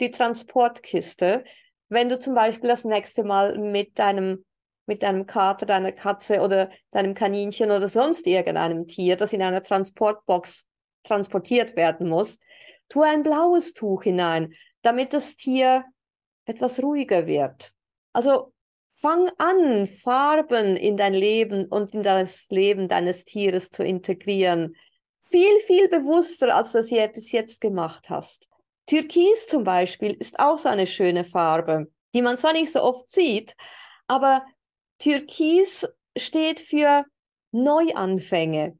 die 0.00 0.10
Transportkiste, 0.10 1.44
wenn 1.88 2.08
du 2.08 2.18
zum 2.18 2.34
Beispiel 2.34 2.68
das 2.68 2.84
nächste 2.84 3.22
Mal 3.22 3.58
mit 3.58 3.98
deinem 3.98 4.44
mit 4.86 5.04
deinem 5.04 5.24
Kater, 5.24 5.66
deiner 5.66 5.92
Katze 5.92 6.40
oder 6.40 6.68
deinem 6.90 7.14
Kaninchen 7.14 7.70
oder 7.70 7.86
sonst 7.86 8.26
irgendeinem 8.26 8.88
Tier, 8.88 9.16
das 9.16 9.32
in 9.32 9.40
einer 9.40 9.62
Transportbox 9.62 10.66
transportiert 11.04 11.76
werden 11.76 12.08
muss, 12.08 12.40
tu 12.88 13.02
ein 13.02 13.22
blaues 13.22 13.72
Tuch 13.72 14.02
hinein, 14.02 14.52
damit 14.82 15.12
das 15.12 15.36
Tier 15.36 15.84
etwas 16.44 16.82
ruhiger 16.82 17.28
wird. 17.28 17.72
Also 18.12 18.52
fang 19.00 19.30
an, 19.38 19.86
Farben 19.86 20.76
in 20.76 20.96
dein 20.96 21.14
Leben 21.14 21.66
und 21.66 21.94
in 21.94 22.02
das 22.02 22.46
Leben 22.50 22.88
deines 22.88 23.24
Tieres 23.24 23.70
zu 23.70 23.82
integrieren. 23.82 24.76
Viel, 25.20 25.60
viel 25.60 25.88
bewusster, 25.88 26.54
als 26.54 26.72
du 26.72 26.78
es 26.78 26.90
bis 27.12 27.32
jetzt 27.32 27.60
gemacht 27.60 28.10
hast. 28.10 28.48
Türkis 28.86 29.46
zum 29.46 29.64
Beispiel 29.64 30.12
ist 30.12 30.38
auch 30.38 30.58
so 30.58 30.68
eine 30.68 30.86
schöne 30.86 31.24
Farbe, 31.24 31.90
die 32.12 32.22
man 32.22 32.38
zwar 32.38 32.52
nicht 32.52 32.72
so 32.72 32.82
oft 32.82 33.08
sieht, 33.08 33.54
aber 34.06 34.44
Türkis 34.98 35.88
steht 36.16 36.60
für 36.60 37.04
Neuanfänge. 37.52 38.78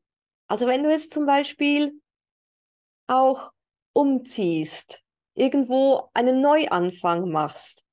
Also 0.48 0.66
wenn 0.66 0.83
du 0.83 0.90
jetzt 0.90 1.12
zum 1.12 1.26
Beispiel 1.26 2.00
auch 3.06 3.52
umziehst, 3.92 5.02
irgendwo 5.35 6.09
einen 6.12 6.40
Neuanfang 6.40 7.30
machst, 7.30 7.85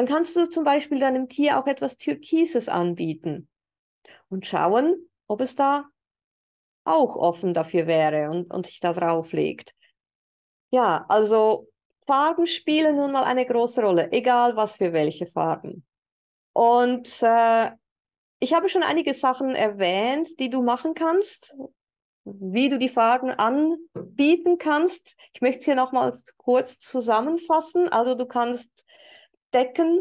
dann 0.00 0.06
kannst 0.06 0.34
du 0.34 0.48
zum 0.48 0.64
Beispiel 0.64 0.98
deinem 0.98 1.28
Tier 1.28 1.58
auch 1.58 1.66
etwas 1.66 1.98
Türkises 1.98 2.70
anbieten 2.70 3.50
und 4.30 4.46
schauen, 4.46 4.96
ob 5.26 5.42
es 5.42 5.56
da 5.56 5.84
auch 6.84 7.16
offen 7.16 7.52
dafür 7.52 7.86
wäre 7.86 8.30
und, 8.30 8.50
und 8.50 8.64
sich 8.64 8.80
da 8.80 8.94
drauf 8.94 9.34
legt. 9.34 9.74
Ja, 10.70 11.04
also 11.10 11.68
Farben 12.06 12.46
spielen 12.46 12.96
nun 12.96 13.12
mal 13.12 13.24
eine 13.24 13.44
große 13.44 13.82
Rolle, 13.82 14.10
egal 14.10 14.56
was 14.56 14.76
für 14.76 14.94
welche 14.94 15.26
Farben. 15.26 15.84
Und 16.54 17.22
äh, 17.22 17.70
ich 18.38 18.54
habe 18.54 18.70
schon 18.70 18.82
einige 18.82 19.12
Sachen 19.12 19.54
erwähnt, 19.54 20.40
die 20.40 20.48
du 20.48 20.62
machen 20.62 20.94
kannst, 20.94 21.54
wie 22.24 22.70
du 22.70 22.78
die 22.78 22.88
Farben 22.88 23.28
anbieten 23.32 24.56
kannst. 24.56 25.14
Ich 25.34 25.42
möchte 25.42 25.58
es 25.58 25.64
hier 25.66 25.74
nochmal 25.74 26.16
kurz 26.38 26.78
zusammenfassen. 26.78 27.90
Also 27.90 28.14
du 28.14 28.24
kannst 28.24 28.86
Decken 29.52 30.00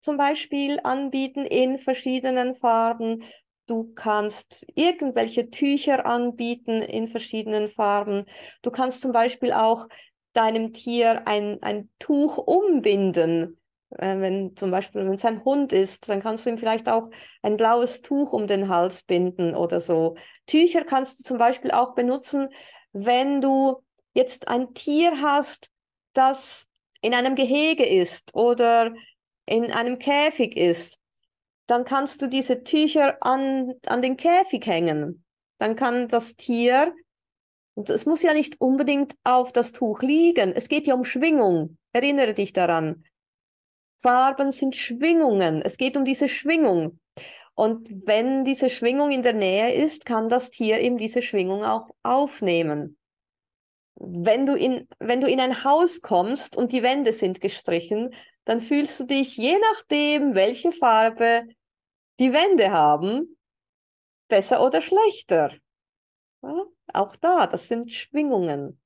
zum 0.00 0.16
Beispiel 0.16 0.80
anbieten 0.82 1.46
in 1.46 1.78
verschiedenen 1.78 2.54
Farben. 2.54 3.24
Du 3.66 3.92
kannst 3.94 4.66
irgendwelche 4.74 5.50
Tücher 5.50 6.04
anbieten 6.04 6.82
in 6.82 7.08
verschiedenen 7.08 7.68
Farben. 7.68 8.26
Du 8.62 8.70
kannst 8.70 9.00
zum 9.00 9.12
Beispiel 9.12 9.52
auch 9.52 9.86
deinem 10.32 10.72
Tier 10.72 11.26
ein, 11.26 11.62
ein 11.62 11.88
Tuch 11.98 12.38
umbinden. 12.38 13.58
Äh, 13.90 14.18
wenn 14.18 14.56
zum 14.56 14.70
Beispiel, 14.70 15.04
wenn 15.04 15.14
es 15.14 15.24
ein 15.24 15.44
Hund 15.44 15.72
ist, 15.72 16.08
dann 16.08 16.20
kannst 16.20 16.46
du 16.46 16.50
ihm 16.50 16.58
vielleicht 16.58 16.88
auch 16.88 17.10
ein 17.42 17.56
blaues 17.56 18.02
Tuch 18.02 18.32
um 18.32 18.46
den 18.46 18.68
Hals 18.68 19.02
binden 19.02 19.54
oder 19.54 19.80
so. 19.80 20.16
Tücher 20.46 20.84
kannst 20.84 21.20
du 21.20 21.22
zum 21.22 21.38
Beispiel 21.38 21.70
auch 21.70 21.94
benutzen, 21.94 22.48
wenn 22.92 23.40
du 23.40 23.82
jetzt 24.14 24.48
ein 24.48 24.74
Tier 24.74 25.20
hast, 25.20 25.70
das 26.12 26.71
in 27.02 27.14
einem 27.14 27.34
Gehege 27.34 27.84
ist 27.84 28.34
oder 28.34 28.94
in 29.44 29.70
einem 29.70 29.98
Käfig 29.98 30.56
ist 30.56 31.02
dann 31.66 31.84
kannst 31.84 32.20
du 32.22 32.26
diese 32.26 32.64
Tücher 32.64 33.16
an, 33.20 33.72
an 33.86 34.02
den 34.02 34.18
Käfig 34.18 34.66
hängen. 34.66 35.24
Dann 35.58 35.76
kann 35.76 36.08
das 36.08 36.36
Tier, 36.36 36.94
und 37.74 37.88
es 37.88 38.04
muss 38.04 38.22
ja 38.22 38.34
nicht 38.34 38.60
unbedingt 38.60 39.14
auf 39.24 39.52
das 39.52 39.72
Tuch 39.72 40.02
liegen, 40.02 40.52
es 40.52 40.68
geht 40.68 40.86
ja 40.86 40.94
um 40.94 41.04
Schwingung. 41.04 41.78
Erinnere 41.92 42.34
dich 42.34 42.52
daran. 42.52 43.04
Farben 44.02 44.50
sind 44.50 44.76
Schwingungen. 44.76 45.62
Es 45.62 45.76
geht 45.76 45.96
um 45.96 46.04
diese 46.04 46.28
Schwingung. 46.28 46.98
Und 47.54 47.88
wenn 48.06 48.44
diese 48.44 48.68
Schwingung 48.68 49.10
in 49.10 49.22
der 49.22 49.34
Nähe 49.34 49.72
ist, 49.72 50.04
kann 50.04 50.28
das 50.28 50.50
Tier 50.50 50.80
eben 50.80 50.98
diese 50.98 51.22
Schwingung 51.22 51.64
auch 51.64 51.88
aufnehmen. 52.02 52.98
Wenn 54.04 54.46
du 54.46 54.54
in, 54.54 54.88
wenn 54.98 55.20
du 55.20 55.28
in 55.28 55.38
ein 55.38 55.62
Haus 55.62 56.02
kommst 56.02 56.56
und 56.56 56.72
die 56.72 56.82
Wände 56.82 57.12
sind 57.12 57.40
gestrichen, 57.40 58.12
dann 58.44 58.60
fühlst 58.60 58.98
du 58.98 59.04
dich, 59.04 59.36
je 59.36 59.56
nachdem, 59.58 60.34
welche 60.34 60.72
Farbe 60.72 61.44
die 62.18 62.32
Wände 62.32 62.72
haben, 62.72 63.38
besser 64.28 64.64
oder 64.64 64.80
schlechter. 64.80 65.52
Ja, 66.42 66.64
auch 66.92 67.14
da, 67.16 67.46
das 67.46 67.68
sind 67.68 67.92
Schwingungen. 67.92 68.80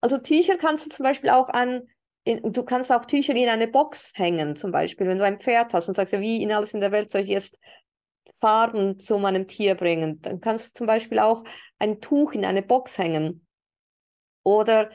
Also 0.00 0.18
Tücher 0.18 0.56
kannst 0.56 0.86
du 0.86 0.90
zum 0.90 1.02
Beispiel 1.02 1.30
auch 1.30 1.48
an, 1.48 1.88
in, 2.22 2.52
du 2.52 2.62
kannst 2.62 2.92
auch 2.92 3.04
Tücher 3.04 3.34
in 3.34 3.48
eine 3.48 3.66
Box 3.66 4.12
hängen, 4.14 4.54
zum 4.54 4.70
Beispiel, 4.70 5.08
wenn 5.08 5.18
du 5.18 5.24
ein 5.24 5.40
Pferd 5.40 5.74
hast 5.74 5.88
und 5.88 5.96
sagst, 5.96 6.12
wie 6.12 6.40
in 6.40 6.52
alles 6.52 6.74
in 6.74 6.80
der 6.80 6.92
Welt 6.92 7.10
soll 7.10 7.22
ich 7.22 7.28
jetzt 7.28 7.58
Farben 8.38 9.00
zu 9.00 9.18
meinem 9.18 9.48
Tier 9.48 9.74
bringen, 9.74 10.20
dann 10.22 10.40
kannst 10.40 10.68
du 10.68 10.74
zum 10.74 10.86
Beispiel 10.86 11.18
auch 11.18 11.42
ein 11.80 12.00
Tuch 12.00 12.32
in 12.32 12.44
eine 12.44 12.62
Box 12.62 12.98
hängen. 12.98 13.47
Oder 14.48 14.88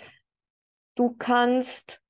du 0.96 1.16
kannst 1.16 2.02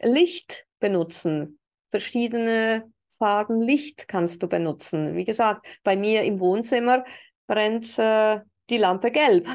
Licht 0.00 0.64
benutzen, 0.78 1.58
verschiedene 1.90 2.88
Farben 3.18 3.60
Licht 3.60 4.06
kannst 4.06 4.44
du 4.44 4.48
benutzen. 4.48 5.16
Wie 5.16 5.24
gesagt, 5.24 5.66
bei 5.82 5.96
mir 5.96 6.22
im 6.22 6.38
Wohnzimmer 6.38 7.04
brennt 7.48 7.98
äh, 7.98 8.40
die 8.70 8.78
Lampe 8.78 9.10
gelb. 9.10 9.48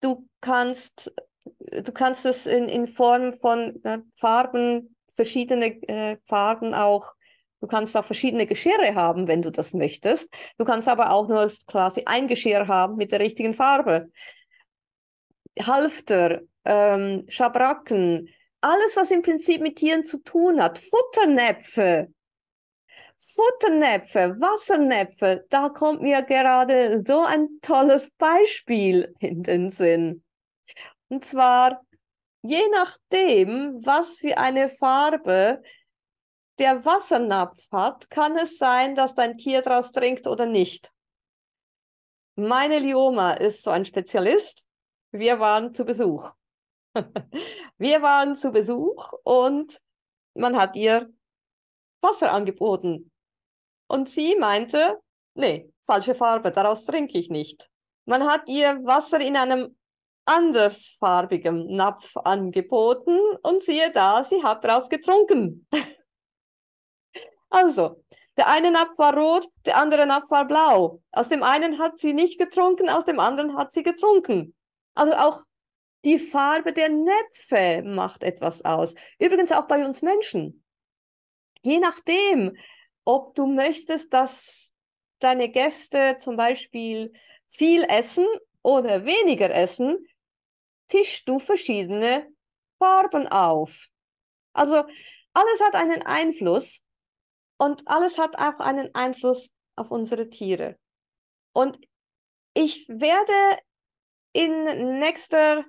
Du 0.00 0.28
kannst, 0.42 1.10
du 1.46 1.92
kannst 1.92 2.26
es 2.26 2.46
in, 2.46 2.68
in 2.68 2.86
Form 2.86 3.32
von 3.32 3.82
äh, 3.84 4.00
Farben, 4.16 4.94
verschiedene 5.14 5.80
äh, 5.88 6.18
Farben 6.26 6.74
auch 6.74 7.14
Du 7.60 7.68
kannst 7.68 7.96
auch 7.96 8.04
verschiedene 8.04 8.44
Geschirre 8.44 8.96
haben, 8.96 9.28
wenn 9.28 9.40
du 9.40 9.52
das 9.52 9.72
möchtest. 9.72 10.28
Du 10.58 10.64
kannst 10.64 10.88
aber 10.88 11.12
auch 11.12 11.28
nur 11.28 11.48
quasi 11.68 12.02
ein 12.06 12.26
Geschirr 12.26 12.66
haben 12.66 12.96
mit 12.96 13.12
der 13.12 13.20
richtigen 13.20 13.54
Farbe. 13.54 14.10
Halfter, 15.58 16.40
ähm, 16.64 17.24
Schabracken, 17.28 18.28
alles, 18.60 18.96
was 18.96 19.10
im 19.10 19.22
Prinzip 19.22 19.60
mit 19.60 19.76
Tieren 19.76 20.04
zu 20.04 20.18
tun 20.18 20.62
hat, 20.62 20.78
Futternäpfe, 20.78 22.08
Futternäpfe, 23.18 24.36
Wassernäpfe, 24.40 25.44
da 25.48 25.68
kommt 25.68 26.02
mir 26.02 26.22
gerade 26.22 27.02
so 27.06 27.20
ein 27.20 27.48
tolles 27.60 28.10
Beispiel 28.18 29.14
in 29.20 29.42
den 29.42 29.70
Sinn. 29.70 30.24
Und 31.08 31.24
zwar, 31.24 31.82
je 32.42 32.62
nachdem, 32.72 33.84
was 33.84 34.18
für 34.18 34.38
eine 34.38 34.68
Farbe 34.68 35.62
der 36.58 36.84
Wassernapf 36.84 37.70
hat, 37.70 38.10
kann 38.10 38.36
es 38.36 38.58
sein, 38.58 38.94
dass 38.94 39.14
dein 39.14 39.36
Tier 39.36 39.62
daraus 39.62 39.92
trinkt 39.92 40.26
oder 40.26 40.46
nicht. 40.46 40.90
Meine 42.34 42.78
Lioma 42.78 43.32
ist 43.32 43.62
so 43.62 43.70
ein 43.70 43.84
Spezialist. 43.84 44.64
Wir 45.12 45.38
waren 45.38 45.74
zu 45.74 45.84
Besuch. 45.84 46.32
Wir 47.78 48.00
waren 48.00 48.34
zu 48.34 48.50
Besuch 48.50 49.12
und 49.24 49.78
man 50.34 50.56
hat 50.56 50.74
ihr 50.74 51.12
Wasser 52.00 52.32
angeboten. 52.32 53.10
Und 53.88 54.08
sie 54.08 54.36
meinte, 54.36 54.98
nee, 55.34 55.70
falsche 55.84 56.14
Farbe, 56.14 56.50
daraus 56.50 56.86
trinke 56.86 57.18
ich 57.18 57.28
nicht. 57.28 57.68
Man 58.06 58.26
hat 58.26 58.48
ihr 58.48 58.80
Wasser 58.84 59.20
in 59.20 59.36
einem 59.36 59.76
andersfarbigem 60.24 61.66
Napf 61.66 62.16
angeboten 62.16 63.18
und 63.42 63.60
siehe 63.60 63.90
da, 63.90 64.24
sie 64.24 64.42
hat 64.42 64.64
daraus 64.64 64.88
getrunken. 64.88 65.66
also, 67.50 68.02
der 68.38 68.48
eine 68.48 68.70
Napf 68.70 68.96
war 68.98 69.14
rot, 69.14 69.46
der 69.66 69.76
andere 69.76 70.06
Napf 70.06 70.30
war 70.30 70.46
blau. 70.46 71.02
Aus 71.10 71.28
dem 71.28 71.42
einen 71.42 71.78
hat 71.78 71.98
sie 71.98 72.14
nicht 72.14 72.38
getrunken, 72.38 72.88
aus 72.88 73.04
dem 73.04 73.20
anderen 73.20 73.58
hat 73.58 73.72
sie 73.72 73.82
getrunken. 73.82 74.54
Also 74.94 75.14
auch 75.14 75.44
die 76.04 76.18
Farbe 76.18 76.72
der 76.72 76.88
Näpfe 76.88 77.82
macht 77.84 78.22
etwas 78.22 78.64
aus. 78.64 78.94
Übrigens 79.18 79.52
auch 79.52 79.66
bei 79.66 79.84
uns 79.84 80.02
Menschen. 80.02 80.64
Je 81.62 81.78
nachdem, 81.78 82.56
ob 83.04 83.34
du 83.34 83.46
möchtest, 83.46 84.12
dass 84.12 84.74
deine 85.20 85.48
Gäste 85.48 86.16
zum 86.18 86.36
Beispiel 86.36 87.12
viel 87.46 87.84
essen 87.84 88.26
oder 88.62 89.04
weniger 89.04 89.54
essen, 89.54 90.04
tischst 90.88 91.28
du 91.28 91.38
verschiedene 91.38 92.26
Farben 92.78 93.28
auf. 93.28 93.86
Also 94.52 94.84
alles 95.34 95.60
hat 95.60 95.74
einen 95.74 96.02
Einfluss 96.02 96.82
und 97.56 97.86
alles 97.86 98.18
hat 98.18 98.36
auch 98.36 98.58
einen 98.58 98.94
Einfluss 98.94 99.54
auf 99.76 99.90
unsere 99.90 100.28
Tiere. 100.28 100.78
Und 101.52 101.78
ich 102.54 102.88
werde 102.88 103.58
in 104.32 104.98
nächster 104.98 105.64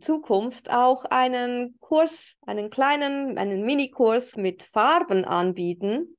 Zukunft 0.00 0.70
auch 0.70 1.04
einen 1.06 1.78
Kurs, 1.80 2.36
einen 2.46 2.70
kleinen, 2.70 3.38
einen 3.38 3.64
Minikurs 3.64 4.36
mit 4.36 4.62
Farben 4.62 5.24
anbieten. 5.24 6.16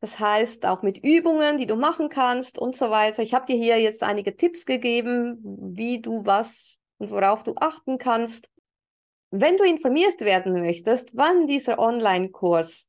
Das 0.00 0.18
heißt 0.18 0.64
auch 0.66 0.82
mit 0.82 0.98
Übungen, 0.98 1.58
die 1.58 1.66
du 1.66 1.76
machen 1.76 2.08
kannst 2.08 2.58
und 2.58 2.74
so 2.74 2.90
weiter. 2.90 3.22
Ich 3.22 3.34
habe 3.34 3.46
dir 3.46 3.56
hier 3.56 3.78
jetzt 3.78 4.02
einige 4.02 4.34
Tipps 4.34 4.64
gegeben, 4.64 5.38
wie 5.74 6.00
du 6.00 6.24
was 6.24 6.78
und 6.98 7.10
worauf 7.10 7.44
du 7.44 7.54
achten 7.56 7.98
kannst. 7.98 8.48
Wenn 9.30 9.56
du 9.56 9.64
informiert 9.64 10.22
werden 10.22 10.54
möchtest, 10.54 11.16
wann 11.16 11.46
dieser 11.46 11.78
Online-Kurs 11.78 12.86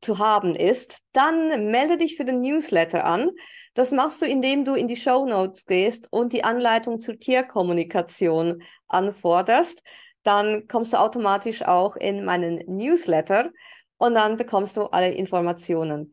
zu 0.00 0.18
haben 0.18 0.54
ist, 0.54 1.00
dann 1.12 1.70
melde 1.70 1.98
dich 1.98 2.16
für 2.16 2.24
den 2.24 2.40
Newsletter 2.40 3.04
an. 3.04 3.30
Das 3.78 3.92
machst 3.92 4.20
du, 4.20 4.26
indem 4.26 4.64
du 4.64 4.74
in 4.74 4.88
die 4.88 4.96
Show 4.96 5.24
Notes 5.24 5.64
gehst 5.64 6.12
und 6.12 6.32
die 6.32 6.42
Anleitung 6.42 6.98
zur 6.98 7.16
Tierkommunikation 7.16 8.64
anforderst. 8.88 9.84
Dann 10.24 10.66
kommst 10.66 10.94
du 10.94 10.96
automatisch 10.96 11.62
auch 11.62 11.94
in 11.94 12.24
meinen 12.24 12.56
Newsletter 12.66 13.50
und 13.96 14.14
dann 14.14 14.36
bekommst 14.36 14.76
du 14.76 14.86
alle 14.86 15.12
Informationen. 15.12 16.12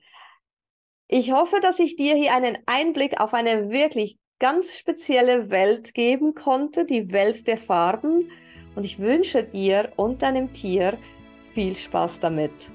Ich 1.07 1.31
hoffe, 1.31 1.59
dass 1.59 1.79
ich 1.79 1.95
dir 1.95 2.13
hier 2.13 2.35
einen 2.35 2.59
Einblick 2.67 3.19
auf 3.19 3.33
eine 3.33 3.71
wirklich 3.71 4.19
ganz 4.37 4.77
spezielle 4.77 5.49
Welt 5.49 5.95
geben 5.95 6.35
konnte, 6.35 6.85
die 6.85 7.11
Welt 7.11 7.47
der 7.47 7.57
Farben. 7.57 8.29
Und 8.75 8.85
ich 8.85 8.99
wünsche 8.99 9.43
dir 9.43 9.91
und 9.95 10.21
deinem 10.21 10.51
Tier 10.51 10.99
viel 11.49 11.75
Spaß 11.75 12.19
damit. 12.19 12.74